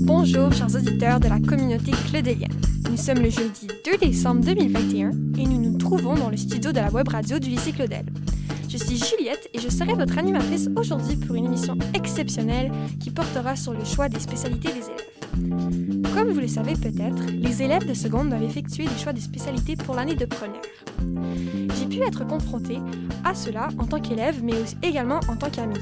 Bonjour, 0.00 0.52
chers 0.52 0.74
auditeurs 0.76 1.18
de 1.18 1.28
la 1.28 1.40
communauté 1.40 1.90
claudélienne. 2.08 2.52
Nous 2.88 2.96
sommes 2.96 3.18
le 3.18 3.30
jeudi 3.30 3.66
2 3.84 3.96
décembre 3.98 4.44
2021 4.44 5.10
et 5.38 5.44
nous 5.44 5.60
nous 5.60 5.76
trouvons 5.76 6.14
dans 6.14 6.30
le 6.30 6.36
studio 6.36 6.70
de 6.70 6.78
la 6.78 6.90
web 6.90 7.08
radio 7.08 7.40
du 7.40 7.50
lycée 7.50 7.72
Claudel. 7.72 8.06
Je 8.68 8.76
suis 8.76 8.96
Juliette 8.96 9.48
et 9.52 9.58
je 9.58 9.68
serai 9.68 9.94
votre 9.94 10.16
animatrice 10.16 10.68
aujourd'hui 10.76 11.16
pour 11.16 11.34
une 11.34 11.46
émission 11.46 11.76
exceptionnelle 11.94 12.70
qui 13.00 13.10
portera 13.10 13.56
sur 13.56 13.72
le 13.72 13.84
choix 13.84 14.08
des 14.08 14.20
spécialités 14.20 14.68
des 14.68 14.84
élèves. 14.84 15.07
Comme 16.28 16.34
vous 16.34 16.42
le 16.42 16.48
savez 16.48 16.74
peut-être, 16.74 17.22
les 17.32 17.62
élèves 17.62 17.88
de 17.88 17.94
seconde 17.94 18.28
doivent 18.28 18.42
effectuer 18.42 18.84
des 18.84 18.98
choix 18.98 19.14
des 19.14 19.20
spécialités 19.22 19.76
pour 19.76 19.94
l'année 19.94 20.14
de 20.14 20.26
première. 20.26 20.60
J'ai 21.74 21.86
pu 21.86 22.06
être 22.06 22.26
confrontée 22.26 22.80
à 23.24 23.34
cela 23.34 23.68
en 23.78 23.86
tant 23.86 23.98
qu'élève, 23.98 24.44
mais 24.44 24.52
également 24.82 25.20
en 25.30 25.36
tant 25.36 25.48
qu'amie. 25.48 25.80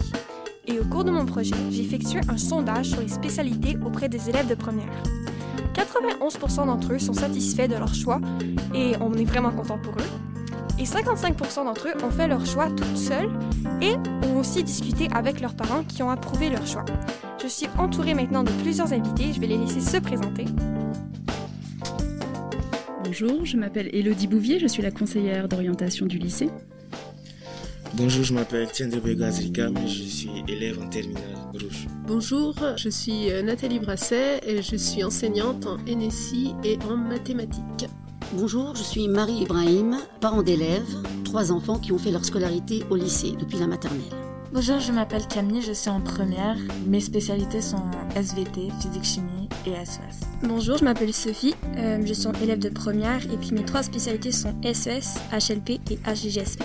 Et 0.68 0.78
au 0.78 0.84
cours 0.84 1.02
de 1.02 1.10
mon 1.10 1.26
projet, 1.26 1.56
j'ai 1.72 1.82
effectué 1.82 2.20
un 2.28 2.36
sondage 2.36 2.90
sur 2.90 3.00
les 3.00 3.08
spécialités 3.08 3.76
auprès 3.84 4.08
des 4.08 4.28
élèves 4.28 4.46
de 4.46 4.54
première. 4.54 5.02
91% 5.74 6.66
d'entre 6.66 6.92
eux 6.92 7.00
sont 7.00 7.12
satisfaits 7.12 7.66
de 7.66 7.74
leur 7.74 7.92
choix 7.92 8.20
et 8.72 8.92
on 9.00 9.12
est 9.14 9.24
vraiment 9.24 9.50
content 9.50 9.80
pour 9.80 9.94
eux. 9.94 10.25
Et 10.78 10.84
55% 10.84 11.64
d'entre 11.64 11.88
eux 11.88 12.04
ont 12.04 12.10
fait 12.10 12.28
leur 12.28 12.44
choix 12.44 12.68
toutes 12.68 12.96
seuls 12.98 13.30
et 13.80 13.94
ont 14.26 14.38
aussi 14.38 14.62
discuté 14.62 15.08
avec 15.14 15.40
leurs 15.40 15.54
parents 15.54 15.82
qui 15.84 16.02
ont 16.02 16.10
approuvé 16.10 16.50
leur 16.50 16.66
choix. 16.66 16.84
Je 17.42 17.48
suis 17.48 17.66
entourée 17.78 18.12
maintenant 18.12 18.44
de 18.44 18.50
plusieurs 18.62 18.92
invités, 18.92 19.32
je 19.32 19.40
vais 19.40 19.46
les 19.46 19.56
laisser 19.56 19.80
se 19.80 19.96
présenter. 19.96 20.44
Bonjour, 23.04 23.44
je 23.44 23.56
m'appelle 23.56 23.88
Elodie 23.94 24.26
Bouvier, 24.26 24.58
je 24.58 24.66
suis 24.66 24.82
la 24.82 24.90
conseillère 24.90 25.48
d'orientation 25.48 26.04
du 26.04 26.18
lycée. 26.18 26.50
Bonjour, 27.94 28.24
je 28.24 28.34
m'appelle 28.34 28.70
Tiende 28.70 29.00
Begazrika, 29.02 29.68
je 29.86 30.02
suis 30.02 30.30
élève 30.48 30.78
en 30.82 30.88
terminale 30.88 31.22
rouge. 31.52 31.86
Bonjour, 32.06 32.54
je 32.76 32.90
suis 32.90 33.30
euh, 33.30 33.40
Nathalie 33.42 33.78
Brasset 33.78 34.40
et 34.46 34.60
je 34.60 34.76
suis 34.76 35.02
enseignante 35.02 35.66
en 35.66 35.78
NSI 35.78 36.54
et 36.62 36.78
en 36.90 36.96
mathématiques. 36.96 37.86
Bonjour, 38.32 38.74
je 38.74 38.82
suis 38.82 39.08
Marie 39.08 39.42
Ibrahim, 39.42 39.98
parent 40.20 40.42
d'élèves, 40.42 40.96
trois 41.24 41.52
enfants 41.52 41.78
qui 41.78 41.92
ont 41.92 41.98
fait 41.98 42.10
leur 42.10 42.24
scolarité 42.24 42.82
au 42.90 42.96
lycée 42.96 43.32
depuis 43.38 43.58
la 43.58 43.68
maternelle. 43.68 44.00
Bonjour, 44.52 44.80
je 44.80 44.90
m'appelle 44.92 45.26
Camille, 45.28 45.62
je 45.62 45.72
suis 45.72 45.90
en 45.90 46.00
première. 46.00 46.56
Mes 46.86 47.00
spécialités 47.00 47.60
sont 47.60 47.82
SVT, 48.16 48.68
physique 48.80 49.04
chimie 49.04 49.48
et 49.64 49.84
SES. 49.84 50.26
Bonjour, 50.42 50.76
je 50.78 50.84
m'appelle 50.84 51.14
Sophie, 51.14 51.54
euh, 51.76 52.04
je 52.04 52.12
suis 52.12 52.28
élève 52.42 52.58
de 52.58 52.68
première 52.68 53.24
et 53.32 53.36
puis 53.36 53.52
mes 53.52 53.64
trois 53.64 53.82
spécialités 53.84 54.32
sont 54.32 54.54
SES, 54.62 55.20
HLP 55.32 55.80
et 55.90 55.98
HGSP. 56.04 56.62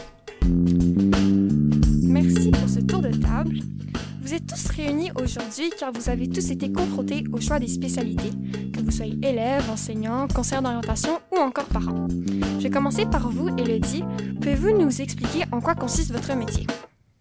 Tous 4.48 4.68
réunis 4.72 5.12
aujourd'hui 5.22 5.72
car 5.78 5.92
vous 5.92 6.10
avez 6.10 6.28
tous 6.28 6.52
été 6.52 6.72
confrontés 6.72 7.24
au 7.32 7.40
choix 7.40 7.60
des 7.60 7.68
spécialités, 7.68 8.32
que 8.74 8.82
vous 8.82 8.92
soyez 8.92 9.18
élève, 9.24 9.70
enseignant, 9.70 10.28
conseiller 10.28 10.62
d'orientation 10.62 11.20
ou 11.32 11.38
encore 11.38 11.66
parent. 11.66 12.08
Je 12.10 12.64
vais 12.64 12.70
commencer 12.70 13.06
par 13.06 13.30
vous, 13.30 13.50
Elodie. 13.58 14.04
Pouvez-vous 14.36 14.78
nous 14.78 15.02
expliquer 15.02 15.46
en 15.52 15.62
quoi 15.62 15.76
consiste 15.76 16.12
votre 16.12 16.36
métier? 16.36 16.68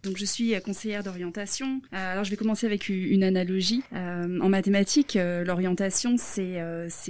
Donc 0.03 0.17
je 0.17 0.25
suis 0.25 0.53
conseillère 0.61 1.03
d'orientation. 1.03 1.81
Euh, 1.93 2.13
alors 2.13 2.23
je 2.23 2.31
vais 2.31 2.35
commencer 2.35 2.65
avec 2.65 2.89
une 2.89 3.23
analogie. 3.23 3.83
Euh, 3.93 4.39
en 4.39 4.49
mathématiques, 4.49 5.15
euh, 5.15 5.43
l'orientation 5.43 6.15
c'est 6.17 6.61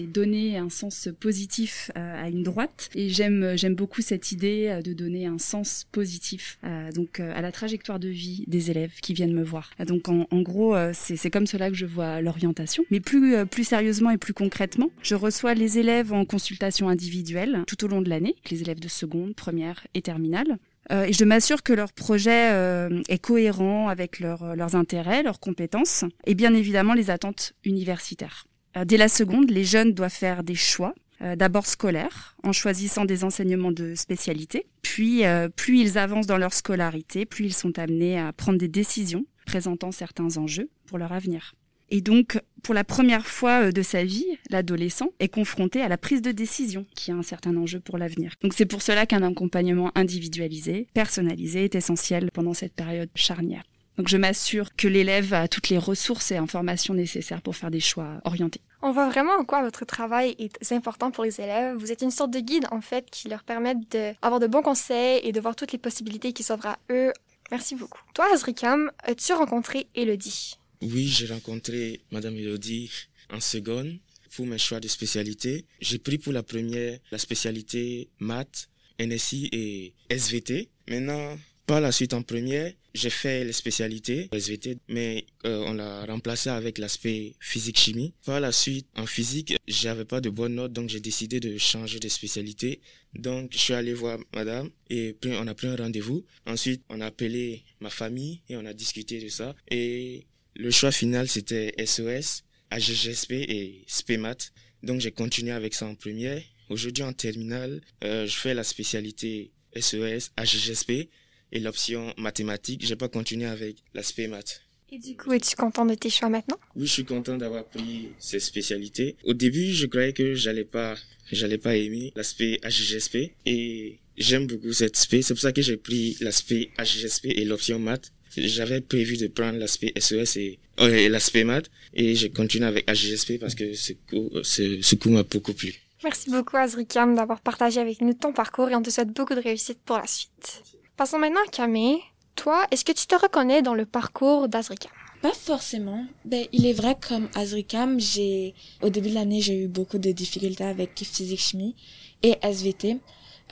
donner 0.08 0.58
un 0.58 0.70
sens 0.70 1.10
positif 1.20 1.92
à 1.96 2.30
une 2.30 2.44
droite 2.44 2.90
et 2.96 3.10
j'aime 3.10 3.76
beaucoup 3.76 4.02
cette 4.02 4.32
idée 4.32 4.80
de 4.84 4.94
donner 4.94 5.26
un 5.26 5.38
sens 5.38 5.86
positif 5.92 6.60
donc 6.94 7.20
à 7.20 7.42
la 7.42 7.52
trajectoire 7.52 8.00
de 8.00 8.08
vie 8.08 8.44
des 8.48 8.72
élèves 8.72 8.94
qui 9.02 9.14
viennent 9.14 9.34
me 9.34 9.44
voir. 9.44 9.72
Donc 9.86 10.10
en, 10.10 10.28
en 10.30 10.42
gros 10.42 10.76
c'est 10.94 11.16
c'est 11.16 11.30
comme 11.30 11.48
cela 11.48 11.70
que 11.70 11.76
je 11.76 11.86
vois 11.86 12.22
l'orientation. 12.22 12.84
Mais 12.92 13.00
plus 13.00 13.46
plus 13.46 13.64
sérieusement 13.64 14.12
et 14.12 14.18
plus 14.18 14.34
concrètement, 14.34 14.90
je 15.02 15.16
reçois 15.16 15.54
les 15.54 15.78
élèves 15.78 16.14
en 16.14 16.26
consultation 16.26 16.90
individuelle 16.90 17.64
tout 17.68 17.84
au 17.84 17.88
long 17.88 18.02
de 18.02 18.10
l'année, 18.10 18.36
les 18.50 18.62
élèves 18.62 18.80
de 18.80 18.88
seconde, 18.88 19.36
première 19.36 19.86
et 19.94 20.02
terminale. 20.02 20.58
Euh, 20.92 21.04
et 21.04 21.14
je 21.14 21.24
m'assure 21.26 21.64
que 21.64 21.74
leur 21.74 21.94
projet 21.94 22.52
euh, 22.52 23.02
est 23.08 23.20
cohérent 23.20 23.88
avec 23.88 24.20
leur, 24.20 24.56
leurs 24.56 24.76
intérêts, 24.76 25.24
leurs 25.24 25.40
compétences 25.40 26.06
et 26.26 26.36
bien 26.36 26.54
évidemment 26.54 26.94
les 26.94 27.10
attentes 27.10 27.54
universitaires. 27.64 28.46
Euh, 28.78 28.86
dès 28.86 28.98
la 28.98 29.08
seconde, 29.08 29.50
les 29.50 29.64
jeunes 29.64 29.94
doivent 29.94 30.12
faire 30.12 30.44
des 30.44 30.56
choix, 30.56 30.94
d'abord 31.36 31.68
scolaires, 31.68 32.36
en 32.42 32.52
choisissant 32.52 33.06
des 33.06 33.24
enseignements 33.24 33.72
de 33.72 33.94
spécialité. 33.94 34.66
Puis, 34.82 35.22
plus 35.56 35.80
ils 35.80 36.00
avancent 36.00 36.26
dans 36.26 36.40
leur 36.40 36.52
scolarité, 36.52 37.28
plus 37.28 37.46
ils 37.46 37.54
sont 37.54 37.78
amenés 37.78 38.20
à 38.20 38.34
prendre 38.34 38.58
des 38.58 38.68
décisions 38.68 39.24
présentant 39.46 39.92
certains 39.92 40.38
enjeux 40.38 40.72
pour 40.88 40.98
leur 40.98 41.12
avenir. 41.12 41.54
Et 41.92 42.00
donc, 42.00 42.40
pour 42.64 42.74
la 42.74 42.86
première 42.86 43.28
fois 43.28 43.66
euh, 43.66 43.72
de 43.72 43.82
sa 43.82 44.04
vie, 44.04 44.26
l'adolescent 44.50 45.10
est 45.20 45.28
confronté 45.28 45.82
à 45.82 45.90
la 45.90 45.98
prise 45.98 46.22
de 46.22 46.32
décision, 46.32 46.86
qui 46.96 47.12
a 47.12 47.16
un 47.16 47.22
certain 47.22 47.56
enjeu 47.58 47.82
pour 47.82 47.98
l'avenir. 47.98 48.34
Donc 48.42 48.54
c'est 48.54 48.66
pour 48.66 48.82
cela 48.82 49.06
qu'un 49.06 49.24
accompagnement 49.24 49.92
individualisé, 49.96 50.88
personnalisé, 50.94 51.66
est 51.66 51.76
essentiel 51.76 52.32
pendant 52.32 52.54
cette 52.54 52.74
période 52.74 53.10
charnière. 53.16 53.64
Donc 53.98 54.08
je 54.08 54.16
m'assure 54.16 54.74
que 54.78 54.88
l'élève 54.88 55.34
a 55.34 55.50
toutes 55.50 55.68
les 55.68 55.78
ressources 55.78 56.32
et 56.32 56.38
informations 56.38 56.94
nécessaires 56.94 57.42
pour 57.42 57.58
faire 57.58 57.70
des 57.70 57.82
choix 57.82 58.22
orientés. 58.24 58.62
On 58.82 58.92
voit 58.92 59.10
vraiment 59.10 59.34
en 59.34 59.44
quoi 59.44 59.62
votre 59.62 59.84
travail 59.84 60.36
est 60.40 60.72
important 60.72 61.12
pour 61.12 61.26
les 61.26 61.42
élèves. 61.42 61.76
Vous 61.76 61.92
êtes 61.92 62.02
une 62.02 62.10
sorte 62.10 62.32
de 62.32 62.40
guide, 62.40 62.68
en 62.72 62.80
fait, 62.80 63.10
qui 63.12 63.28
leur 63.28 63.44
permet 63.44 63.76
d'avoir 63.76 64.40
de, 64.40 64.48
de 64.48 64.52
bons 64.52 64.62
conseils 64.62 65.20
et 65.24 65.34
de 65.34 65.42
voir 65.42 65.58
toutes 65.58 65.74
les 65.74 65.78
possibilités 65.78 66.32
qui 66.32 66.42
s'offrent 66.42 66.68
à 66.68 66.80
eux. 66.90 67.12
Merci 67.52 67.76
beaucoup. 67.76 68.00
Toi, 68.14 68.28
Azrikam, 68.34 68.92
as-tu 69.04 69.34
rencontré 69.34 69.88
Elodie? 69.94 70.58
Oui, 70.82 71.08
j'ai 71.08 71.28
rencontré 71.28 72.02
Madame 72.12 72.36
Elodie 72.38 72.90
en 73.30 73.40
seconde 73.40 74.00
pour 74.36 74.48
mes 74.48 74.58
choix 74.58 74.80
de 74.80 74.88
spécialité. 74.88 75.66
J'ai 75.80 76.00
pris 76.00 76.18
pour 76.18 76.34
la 76.34 76.42
première 76.42 76.98
la 77.12 77.20
spécialité 77.20 78.10
maths, 78.20 78.68
NSI 79.00 79.50
et 79.52 79.94
SVT. 80.10 80.70
Maintenant, 80.90 81.38
par 81.68 81.82
la 81.82 81.92
suite 81.92 82.14
en 82.16 82.24
première, 82.24 82.74
j'ai 82.94 83.12
fait 83.12 83.46
les 83.46 83.54
spécialités 83.54 84.28
SVT, 84.34 84.80
mais 84.90 85.26
euh, 85.46 85.64
on 85.68 85.74
l'a 85.74 86.04
remplacé 86.06 86.50
avec 86.50 86.80
l'aspect 86.80 87.36
physique-chimie. 87.40 88.14
Par 88.26 88.40
la 88.40 88.52
suite, 88.52 88.88
en 88.98 89.06
physique, 89.06 89.56
j'avais 89.68 90.04
pas 90.04 90.20
de 90.20 90.30
bonnes 90.30 90.56
notes, 90.56 90.74
donc 90.74 90.90
j'ai 90.90 91.00
décidé 91.00 91.40
de 91.40 91.58
changer 91.58 92.00
de 92.00 92.10
spécialité. 92.10 92.82
Donc, 93.14 93.52
je 93.54 93.58
suis 93.58 93.74
allé 93.74 93.94
voir 93.94 94.18
madame 94.36 94.70
et 94.90 95.16
on 95.26 95.48
a 95.48 95.54
pris 95.54 95.68
un 95.68 95.76
rendez-vous. 95.76 96.26
Ensuite, 96.46 96.84
on 96.90 97.00
a 97.02 97.06
appelé 97.06 97.64
ma 97.80 97.90
famille 97.90 98.42
et 98.50 98.58
on 98.58 98.66
a 98.66 98.74
discuté 98.74 99.22
de 99.22 99.30
ça. 99.30 99.56
Et 99.70 100.26
le 100.56 100.72
choix 100.72 100.92
final, 100.92 101.28
c'était 101.28 101.74
SOS, 101.84 102.44
AGGSP 102.70 103.32
et 103.32 103.84
SPMAT. 103.88 104.38
Donc 104.84 105.00
j'ai 105.00 105.12
continué 105.12 105.52
avec 105.52 105.74
ça 105.74 105.86
en 105.86 105.96
première. 105.96 106.42
Aujourd'hui 106.70 107.04
en 107.04 107.14
terminale, 107.14 107.82
euh, 108.04 108.26
je 108.26 108.36
fais 108.36 108.54
la 108.54 108.64
spécialité 108.64 109.52
SES, 109.76 110.32
AGGSP 110.38 111.10
et 111.52 111.60
l'option 111.60 112.14
mathématiques. 112.18 112.86
J'ai 112.86 112.96
pas 112.96 113.10
continué 113.10 113.46
avec 113.46 113.78
la 113.94 114.04
SPMAT. 114.04 114.62
Et 114.94 115.00
du 115.00 115.16
coup, 115.16 115.32
es-tu 115.32 115.56
content 115.56 115.86
de 115.86 115.96
tes 115.96 116.10
choix 116.10 116.28
maintenant? 116.28 116.60
Oui, 116.76 116.86
je 116.86 116.92
suis 116.92 117.06
content 117.06 117.38
d'avoir 117.38 117.66
pris 117.66 118.10
ces 118.20 118.42
spécialités. 118.42 119.16
Au 119.24 119.34
début, 119.34 119.72
je 119.72 119.86
croyais 119.86 120.12
que 120.12 120.36
j'allais 120.36 120.66
pas, 120.66 120.96
j'allais 121.32 121.58
pas 121.58 121.78
aimer 121.78 122.12
l'aspect 122.16 122.60
AGGSP 122.62 123.32
et 123.46 124.00
j'aime 124.18 124.48
beaucoup 124.48 124.74
cette 124.74 124.98
spé. 124.98 125.22
C'est 125.22 125.34
pour 125.34 125.42
ça 125.42 125.54
que 125.54 125.62
j'ai 125.62 125.78
pris 125.78 126.18
l'aspect 126.20 126.72
AGGSP 126.78 127.28
et 127.28 127.46
l'option 127.46 127.80
maths. 127.80 128.12
J'avais 128.38 128.82
prévu 128.82 129.18
de 129.18 129.28
prendre 129.28 129.58
l'aspect 129.58 129.94
SES 129.98 130.38
et, 130.38 130.60
euh, 130.80 131.10
l'aspect 131.10 131.44
maths 131.44 131.70
et 131.94 132.16
j'ai 132.16 132.32
continué 132.32 132.66
avec 132.66 132.90
AGSP 132.90 133.40
parce 133.40 133.56
que 133.56 133.74
ce 133.74 133.94
cours, 134.10 134.40
ce, 134.44 134.82
ce 134.82 134.96
cours 134.96 135.12
m'a 135.12 135.24
beaucoup 135.24 135.54
plu. 135.54 135.76
Merci 136.04 136.32
beaucoup 136.32 136.58
Azrikam 136.58 137.16
d'avoir 137.16 137.42
partagé 137.42 137.80
avec 137.80 138.02
nous 138.02 138.14
ton 138.14 138.34
parcours 138.34 138.70
et 138.70 138.76
on 138.76 138.82
te 138.82 138.90
souhaite 138.90 139.10
beaucoup 139.10 139.36
de 139.36 139.42
réussite 139.42 139.80
pour 139.86 139.98
la 139.98 140.08
suite. 140.08 140.64
Passons 140.98 141.20
maintenant 141.20 141.42
à 141.48 141.52
Camille. 141.52 142.00
Toi, 142.36 142.66
est-ce 142.72 142.86
que 142.86 142.92
tu 142.92 143.06
te 143.06 143.16
reconnais 143.16 143.62
dans 143.62 143.76
le 143.76 143.86
parcours 143.86 144.48
d'Azrikam? 144.48 144.92
Pas 145.22 145.34
forcément. 145.34 146.08
Ben, 146.26 146.48
il 146.52 146.66
est 146.66 146.74
vrai 146.74 146.98
comme 147.00 148.00
j'ai, 148.00 148.56
au 148.82 148.90
début 148.90 149.10
de 149.10 149.14
l'année, 149.14 149.42
j'ai 149.42 149.64
eu 149.64 149.68
beaucoup 149.68 150.00
de 150.00 150.12
difficultés 150.12 150.64
avec 150.64 150.98
physique 150.98 151.40
chimie 151.40 151.76
et 152.24 152.36
SVT. 152.42 152.98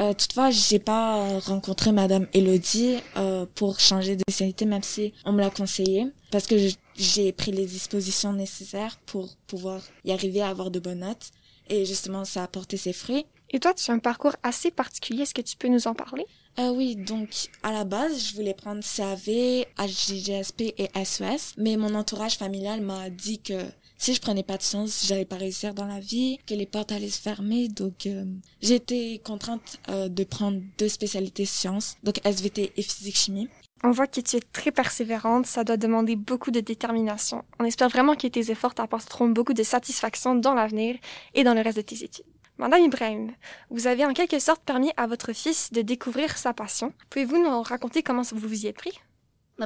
Euh, 0.02 0.14
toutefois, 0.14 0.50
j'ai 0.50 0.80
pas 0.80 1.40
rencontré 1.40 1.92
Madame 1.92 2.28
Elodie 2.34 2.98
euh, 3.18 3.46
pour 3.56 3.80
changer 3.82 4.16
de 4.16 4.22
spécialité, 4.30 4.66
même 4.66 4.84
si 4.84 5.14
on 5.26 5.34
me 5.34 5.42
l'a 5.42 5.50
conseillé, 5.50 6.08
parce 6.32 6.48
que 6.48 6.56
j'ai 6.96 7.32
pris 7.34 7.52
les 7.52 7.66
dispositions 7.66 8.32
nécessaires 8.32 8.98
pour 9.06 9.36
pouvoir 9.48 9.82
y 10.06 10.12
arriver 10.14 10.42
à 10.42 10.50
avoir 10.50 10.72
de 10.72 10.80
bonnes 10.80 11.00
notes. 11.00 11.32
Et 11.68 11.86
justement, 11.86 12.24
ça 12.26 12.44
a 12.44 12.48
porté 12.48 12.78
ses 12.78 12.94
fruits. 12.94 13.26
Et 13.52 13.60
toi, 13.60 13.74
tu 13.74 13.92
as 13.92 13.94
un 13.94 14.00
parcours 14.00 14.36
assez 14.42 14.72
particulier. 14.72 15.24
Est-ce 15.24 15.34
que 15.34 15.42
tu 15.42 15.58
peux 15.58 15.68
nous 15.68 15.88
en 15.88 15.94
parler? 15.94 16.26
Euh, 16.60 16.70
Oui, 16.72 16.96
donc 16.96 17.30
à 17.64 17.72
la 17.72 17.84
base, 17.84 18.30
je 18.30 18.36
voulais 18.36 18.54
prendre 18.54 18.82
CAV, 18.84 19.66
HGGSP 19.78 20.74
et 20.78 20.90
SES, 21.04 21.56
mais 21.58 21.76
mon 21.78 21.94
entourage 21.96 22.38
familial 22.38 22.82
m'a 22.82 23.10
dit 23.10 23.40
que 23.40 23.66
si 24.00 24.14
je 24.14 24.22
prenais 24.22 24.44
pas 24.44 24.58
de 24.58 24.64
sciences, 24.64 25.06
j'allais 25.06 25.26
pas 25.26 25.36
réussir 25.36 25.74
dans 25.74 25.86
la 25.86 26.00
vie, 26.00 26.40
que 26.48 26.54
les 26.56 26.66
portes 26.66 26.92
allaient 26.92 27.10
se 27.10 27.22
fermer. 27.22 27.68
Donc, 27.68 28.06
euh, 28.06 28.24
j'étais 28.62 29.22
contrainte 29.24 29.80
euh, 29.90 30.08
de 30.08 30.24
prendre 30.24 30.62
deux 30.78 30.88
spécialités 30.88 31.46
sciences, 31.46 31.98
donc 32.02 32.26
SVT 32.26 32.72
et 32.76 32.82
physique-chimie. 32.82 33.50
On 33.84 33.92
voit 33.92 34.08
que 34.08 34.20
tu 34.20 34.38
es 34.38 34.40
très 34.40 34.72
persévérante, 34.72 35.46
ça 35.46 35.64
doit 35.64 35.78
demander 35.78 36.16
beaucoup 36.16 36.52
de 36.52 36.62
détermination. 36.62 37.44
On 37.60 37.66
espère 37.66 37.90
vraiment 37.90 38.16
que 38.16 38.28
tes 38.28 38.52
efforts 38.52 38.74
t'apporteront 38.74 39.30
beaucoup 39.30 39.54
de 39.54 39.64
satisfaction 39.64 40.36
dans 40.36 40.54
l'avenir 40.54 40.96
et 41.34 41.44
dans 41.44 41.54
le 41.54 41.62
reste 41.62 41.78
de 41.78 41.82
tes 41.82 42.04
études. 42.04 42.26
Madame 42.58 42.84
Ibrahim, 42.84 43.32
vous 43.70 43.88
avez 43.88 44.06
en 44.06 44.14
quelque 44.14 44.40
sorte 44.40 44.62
permis 44.64 44.92
à 44.98 45.08
votre 45.08 45.32
fils 45.32 45.72
de 45.72 45.82
découvrir 45.82 46.38
sa 46.38 46.54
passion. 46.54 46.94
Pouvez-vous 47.10 47.42
nous 47.42 47.62
raconter 47.62 48.04
comment 48.04 48.22
vous 48.22 48.48
vous 48.48 48.66
y 48.66 48.68
êtes 48.68 48.76
pris? 48.76 49.00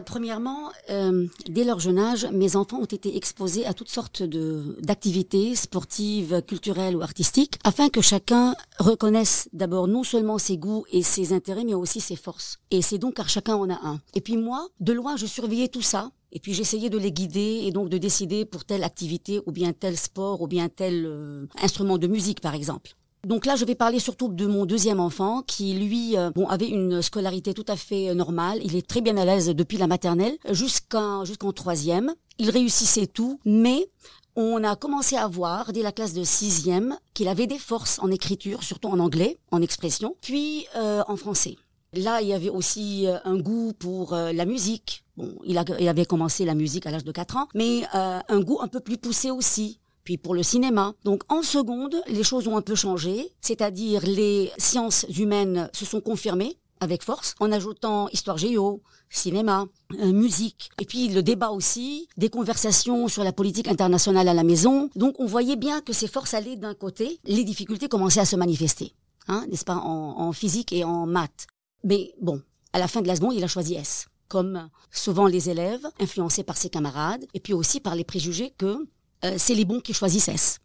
Premièrement, 0.02 0.72
euh, 0.90 1.28
dès 1.48 1.64
leur 1.64 1.80
jeune 1.80 2.00
âge, 2.00 2.28
mes 2.32 2.56
enfants 2.56 2.80
ont 2.80 2.86
été 2.86 3.16
exposés 3.16 3.66
à 3.66 3.74
toutes 3.74 3.90
sortes 3.90 4.24
de 4.24 4.78
d'activités 4.82 5.56
sportives, 5.56 6.42
culturelles 6.48 6.96
ou 6.96 7.02
artistiques, 7.02 7.60
afin 7.64 7.90
que 7.90 8.02
chacun 8.02 8.56
reconnaisse 8.80 9.50
d'abord 9.54 9.88
non 9.88 10.04
seulement 10.04 10.38
ses 10.38 10.58
goûts 10.58 10.86
et 10.92 11.04
ses 11.04 11.34
intérêts, 11.34 11.64
mais 11.64 11.74
aussi 11.74 12.00
ses 12.00 12.16
forces. 12.16 12.60
Et 12.72 12.82
c'est 12.82 12.98
donc 12.98 13.16
car 13.16 13.30
chacun 13.30 13.56
en 13.56 13.70
a 13.70 13.80
un. 13.84 14.00
Et 14.14 14.22
puis 14.22 14.38
moi, 14.38 14.68
de 14.80 14.94
loin, 14.94 15.16
je 15.16 15.26
surveillais 15.26 15.68
tout 15.68 15.82
ça. 15.82 16.12
Et 16.32 16.40
puis 16.40 16.54
j'essayais 16.54 16.90
de 16.90 16.98
les 16.98 17.12
guider 17.12 17.62
et 17.64 17.72
donc 17.72 17.90
de 17.90 18.00
décider 18.00 18.44
pour 18.44 18.66
telle 18.66 18.84
activité 18.84 19.40
ou 19.46 19.52
bien 19.52 19.72
tel 19.72 19.96
sport 19.96 20.42
ou 20.42 20.48
bien 20.48 20.68
tel 20.68 21.06
euh, 21.06 21.46
instrument 21.62 22.00
de 22.00 22.08
musique 22.08 22.42
par 22.42 22.56
exemple. 22.56 22.96
Donc 23.26 23.46
là, 23.46 23.56
je 23.56 23.64
vais 23.64 23.76
parler 23.76 24.00
surtout 24.00 24.28
de 24.28 24.46
mon 24.46 24.66
deuxième 24.66 25.00
enfant 25.00 25.44
qui, 25.44 25.74
lui, 25.76 26.18
euh, 26.18 26.30
bon, 26.32 26.46
avait 26.50 26.68
une 26.68 27.02
scolarité 27.02 27.54
tout 27.54 27.66
à 27.70 27.78
fait 27.78 28.10
euh, 28.10 28.14
normale. 28.14 28.60
Il 28.66 28.76
est 28.76 28.86
très 28.86 29.00
bien 29.00 29.16
à 29.16 29.24
l'aise 29.24 29.48
depuis 29.48 29.78
la 29.78 29.88
maternelle 29.88 30.38
jusqu'en 30.50 31.24
jusqu'en 31.24 31.54
troisième. 31.54 32.14
Il 32.38 32.50
réussissait 32.50 33.08
tout, 33.08 33.40
mais 33.46 33.90
on 34.36 34.62
a 34.66 34.76
commencé 34.76 35.16
à 35.16 35.28
voir 35.28 35.72
dès 35.72 35.82
la 35.82 35.94
classe 35.94 36.14
de 36.14 36.26
sixième 36.26 36.98
qu'il 37.14 37.30
avait 37.30 37.48
des 37.48 37.60
forces 37.60 37.98
en 38.00 38.12
écriture, 38.12 38.62
surtout 38.62 38.90
en 38.90 39.00
anglais, 39.00 39.38
en 39.52 39.62
expression, 39.62 40.18
puis 40.20 40.66
euh, 40.76 41.02
en 41.08 41.16
français. 41.16 41.56
Là, 41.94 42.22
il 42.22 42.28
y 42.28 42.34
avait 42.34 42.50
aussi 42.50 43.06
un 43.24 43.38
goût 43.38 43.72
pour 43.78 44.16
la 44.16 44.46
musique. 44.46 45.04
Bon, 45.16 45.38
il, 45.46 45.64
il, 45.80 45.88
avait 45.88 46.06
commencé 46.06 46.44
la 46.44 46.56
musique 46.56 46.88
à 46.88 46.92
l'âge 46.92 47.04
de 47.04 47.12
4 47.12 47.38
ans, 47.38 47.48
mais 47.54 47.84
un 47.94 48.40
goût 48.40 48.58
un 48.62 48.68
peu 48.68 48.80
plus 48.80 48.98
poussé 48.98 49.30
aussi 49.30 49.80
puis 50.04 50.18
pour 50.18 50.36
le 50.36 50.44
cinéma. 50.44 50.94
Donc 51.04 51.24
en 51.30 51.42
seconde, 51.42 51.96
les 52.08 52.24
choses 52.24 52.48
ont 52.48 52.58
un 52.58 52.62
peu 52.62 52.76
changé, 52.76 53.30
c'est-à-dire 53.42 54.06
les 54.06 54.52
sciences 54.58 55.06
humaines 55.18 55.70
se 55.74 55.86
sont 55.86 56.02
confirmées 56.02 56.58
avec 56.80 57.02
force, 57.02 57.34
en 57.40 57.52
ajoutant 57.52 58.10
histoire 58.10 58.38
géo, 58.38 58.82
cinéma, 59.10 59.66
euh, 60.00 60.12
musique, 60.12 60.70
et 60.82 60.86
puis 60.86 61.08
le 61.08 61.24
débat 61.24 61.52
aussi, 61.52 62.10
des 62.18 62.30
conversations 62.30 63.08
sur 63.08 63.24
la 63.24 63.32
politique 63.32 63.70
internationale 63.70 64.28
à 64.28 64.34
la 64.34 64.44
maison. 64.44 64.90
Donc 64.96 65.16
on 65.20 65.26
voyait 65.26 65.56
bien 65.56 65.80
que 65.80 65.94
ces 65.94 66.08
forces 66.08 66.34
allaient 66.34 66.58
d'un 66.58 66.74
côté, 66.74 67.20
les 67.24 67.46
difficultés 67.46 67.88
commençaient 67.88 68.20
à 68.20 68.26
se 68.26 68.36
manifester, 68.36 68.94
hein, 69.30 69.46
n'est-ce 69.50 69.64
pas, 69.64 69.78
en, 69.78 70.20
en 70.20 70.34
physique 70.34 70.74
et 70.74 70.84
en 70.84 71.06
maths. 71.06 71.48
Mais 71.86 72.14
bon, 72.22 72.42
à 72.74 72.80
la 72.80 72.90
fin 72.90 73.02
de 73.02 73.08
la 73.08 73.16
seconde, 73.16 73.36
il 73.36 73.44
a 73.44 73.48
choisi 73.48 73.76
S 73.76 74.08
comme 74.30 74.68
souvent 74.90 75.28
les 75.28 75.52
élèves, 75.52 75.86
influencés 76.00 76.42
par 76.42 76.58
ses 76.58 76.70
camarades, 76.70 77.24
et 77.36 77.40
puis 77.40 77.54
aussi 77.54 77.80
par 77.80 77.94
les 77.94 78.04
préjugés 78.04 78.52
que 78.58 78.80
euh, 79.26 79.36
c'est 79.38 79.56
les 79.56 79.66
bons 79.66 79.80
qui 79.80 79.94
choisissent 79.94 80.30
S. 80.30 80.60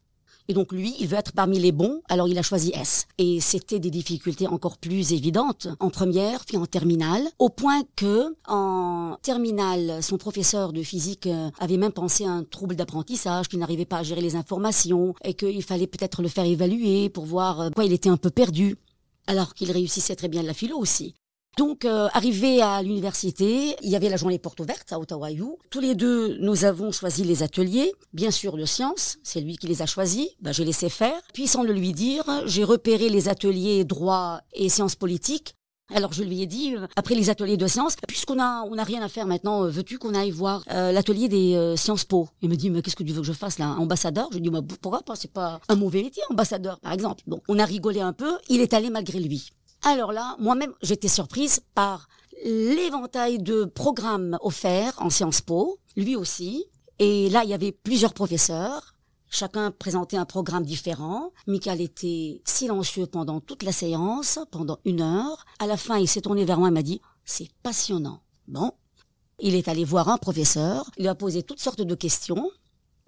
Et 0.51 0.55
donc 0.55 0.73
lui, 0.73 0.95
il 0.99 1.07
veut 1.07 1.19
être 1.19 1.33
parmi 1.33 1.59
les 1.59 1.73
bons, 1.73 2.01
alors 2.09 2.27
il 2.27 2.39
a 2.39 2.43
choisi 2.43 2.73
S. 2.75 3.07
Et 3.19 3.39
c'était 3.39 3.79
des 3.79 3.91
difficultés 3.91 4.47
encore 4.47 4.79
plus 4.79 5.13
évidentes 5.13 5.69
en 5.79 5.91
première, 5.91 6.47
puis 6.47 6.57
en 6.57 6.65
terminale, 6.65 7.23
au 7.39 7.51
point 7.51 7.83
que 7.97 8.35
en 8.47 9.19
terminale, 9.23 10.03
son 10.03 10.17
professeur 10.17 10.73
de 10.73 10.83
physique 10.83 11.27
euh, 11.27 11.51
avait 11.59 11.77
même 11.77 11.93
pensé 11.93 12.25
à 12.25 12.31
un 12.31 12.45
trouble 12.45 12.77
d'apprentissage, 12.77 13.49
qu'il 13.49 13.59
n'arrivait 13.59 13.85
pas 13.85 13.99
à 13.99 14.03
gérer 14.03 14.23
les 14.23 14.37
informations, 14.37 15.15
et 15.23 15.35
qu'il 15.35 15.63
fallait 15.63 15.87
peut-être 15.87 16.23
le 16.23 16.29
faire 16.29 16.47
évaluer 16.47 17.11
pour 17.11 17.27
voir 17.27 17.61
euh, 17.61 17.71
quoi 17.71 17.85
il 17.85 17.93
était 17.93 18.09
un 18.09 18.17
peu 18.17 18.31
perdu. 18.31 18.77
Alors 19.27 19.53
qu'il 19.53 19.71
réussissait 19.71 20.17
très 20.17 20.29
bien 20.29 20.43
la 20.43 20.55
philo 20.55 20.79
aussi. 20.79 21.15
Donc, 21.59 21.85
euh, 21.85 22.07
arrivé 22.13 22.63
à 22.63 22.81
l'université, 22.85 23.75
il 23.83 23.91
y 23.91 23.97
avait 23.97 24.09
la 24.09 24.17
journée 24.17 24.39
porte 24.39 24.61
ouverte 24.61 24.93
à 24.93 25.01
Ottawa 25.01 25.33
U. 25.33 25.43
Tous 25.71 25.81
les 25.81 25.97
deux, 25.97 26.39
nous 26.39 26.65
avons 26.65 26.93
choisi 26.93 27.25
les 27.25 27.43
ateliers, 27.43 27.93
bien 28.13 28.31
sûr 28.31 28.57
de 28.57 28.65
sciences, 28.65 29.19
c'est 29.25 29.41
lui 29.41 29.57
qui 29.57 29.67
les 29.67 29.83
a 29.83 29.87
choisis, 29.87 30.29
ben, 30.41 30.53
j'ai 30.53 30.65
laissé 30.65 30.89
faire. 30.89 31.21
Puis, 31.35 31.49
sans 31.49 31.65
le 31.65 31.73
lui 31.73 31.93
dire, 31.93 32.23
j'ai 32.47 32.63
repéré 32.63 33.09
les 33.09 33.29
ateliers 33.29 33.85
droit 33.85 34.41
et 34.53 34.69
sciences 34.69 34.95
politiques. 34.95 35.57
Alors 35.93 36.13
je 36.13 36.23
lui 36.23 36.43
ai 36.43 36.47
dit 36.47 36.77
euh, 36.77 36.87
après 36.97 37.15
les 37.15 37.31
ateliers 37.31 37.57
de 37.57 37.67
sciences, 37.67 37.97
puisqu'on 38.07 38.39
a 38.39 38.63
on 38.71 38.77
a 38.77 38.85
rien 38.85 39.01
à 39.01 39.09
faire 39.09 39.27
maintenant, 39.27 39.65
euh, 39.65 39.71
veux-tu 39.71 39.97
qu'on 39.97 40.15
aille 40.15 40.31
voir 40.31 40.63
euh, 40.71 40.93
l'atelier 40.93 41.29
des 41.29 41.75
Sciences 41.79 42.05
Po? 42.05 42.29
Il 42.43 42.51
me 42.51 42.57
dit 42.57 42.69
mais 42.69 42.83
qu'est-ce 42.83 42.95
que 42.95 43.03
tu 43.03 43.13
veux 43.13 43.23
que 43.23 43.27
je 43.27 43.33
fasse 43.33 43.59
là, 43.59 43.71
ambassadeur? 43.79 44.29
Je 44.31 44.37
lui 44.37 44.43
dis 44.43 44.51
bah, 44.51 44.61
pourquoi 44.83 45.01
pas, 45.01 45.17
c'est 45.17 45.33
pas 45.33 45.61
un 45.67 45.77
mauvais 45.77 46.03
métier 46.03 46.23
ambassadeur 46.29 46.79
par 46.81 46.93
exemple. 46.93 47.23
Donc 47.27 47.43
on 47.49 47.59
a 47.59 47.65
rigolé 47.65 48.01
un 48.03 48.13
peu, 48.13 48.37
il 48.51 48.61
est 48.61 48.75
allé 48.75 48.91
malgré 48.91 49.19
lui. 49.19 49.51
Alors 49.83 50.13
là, 50.13 50.37
moi-même, 50.39 50.75
j'étais 50.83 51.09
surprise 51.09 51.61
par 51.75 52.09
l'éventail 52.45 53.39
de 53.39 53.65
programmes 53.65 54.39
offerts 54.43 54.95
en 54.99 55.11
Sciences 55.11 55.41
Po, 55.41 55.79
lui 55.97 56.17
aussi. 56.17 56.67
Et 56.99 57.29
là, 57.31 57.45
il 57.45 57.51
y 57.51 57.55
avait 57.55 57.73
plusieurs 57.73 58.15
professeurs. 58.15 58.95
Chacun 59.31 59.71
présentait 59.71 60.17
un 60.17 60.25
programme 60.25 60.65
différent. 60.65 61.33
Michael 61.47 61.81
était 61.81 62.41
silencieux 62.45 63.07
pendant 63.07 63.41
toute 63.41 63.63
la 63.63 63.73
séance, 63.73 64.39
pendant 64.51 64.79
une 64.85 65.03
heure. 65.03 65.45
À 65.59 65.67
la 65.67 65.77
fin, 65.77 65.99
il 65.99 66.09
s'est 66.09 66.23
tourné 66.23 66.45
vers 66.45 66.59
moi 66.59 66.69
et 66.69 66.73
m'a 66.73 66.83
dit, 66.83 67.01
c'est 67.25 67.51
passionnant. 67.63 68.23
Bon. 68.47 68.73
Il 69.41 69.55
est 69.55 69.69
allé 69.69 69.85
voir 69.85 70.09
un 70.09 70.19
professeur, 70.19 70.91
il 70.97 71.03
lui 71.03 71.09
a 71.09 71.15
posé 71.15 71.45
toutes 71.45 71.61
sortes 71.61 71.83
de 71.83 71.95
questions. 71.95 72.51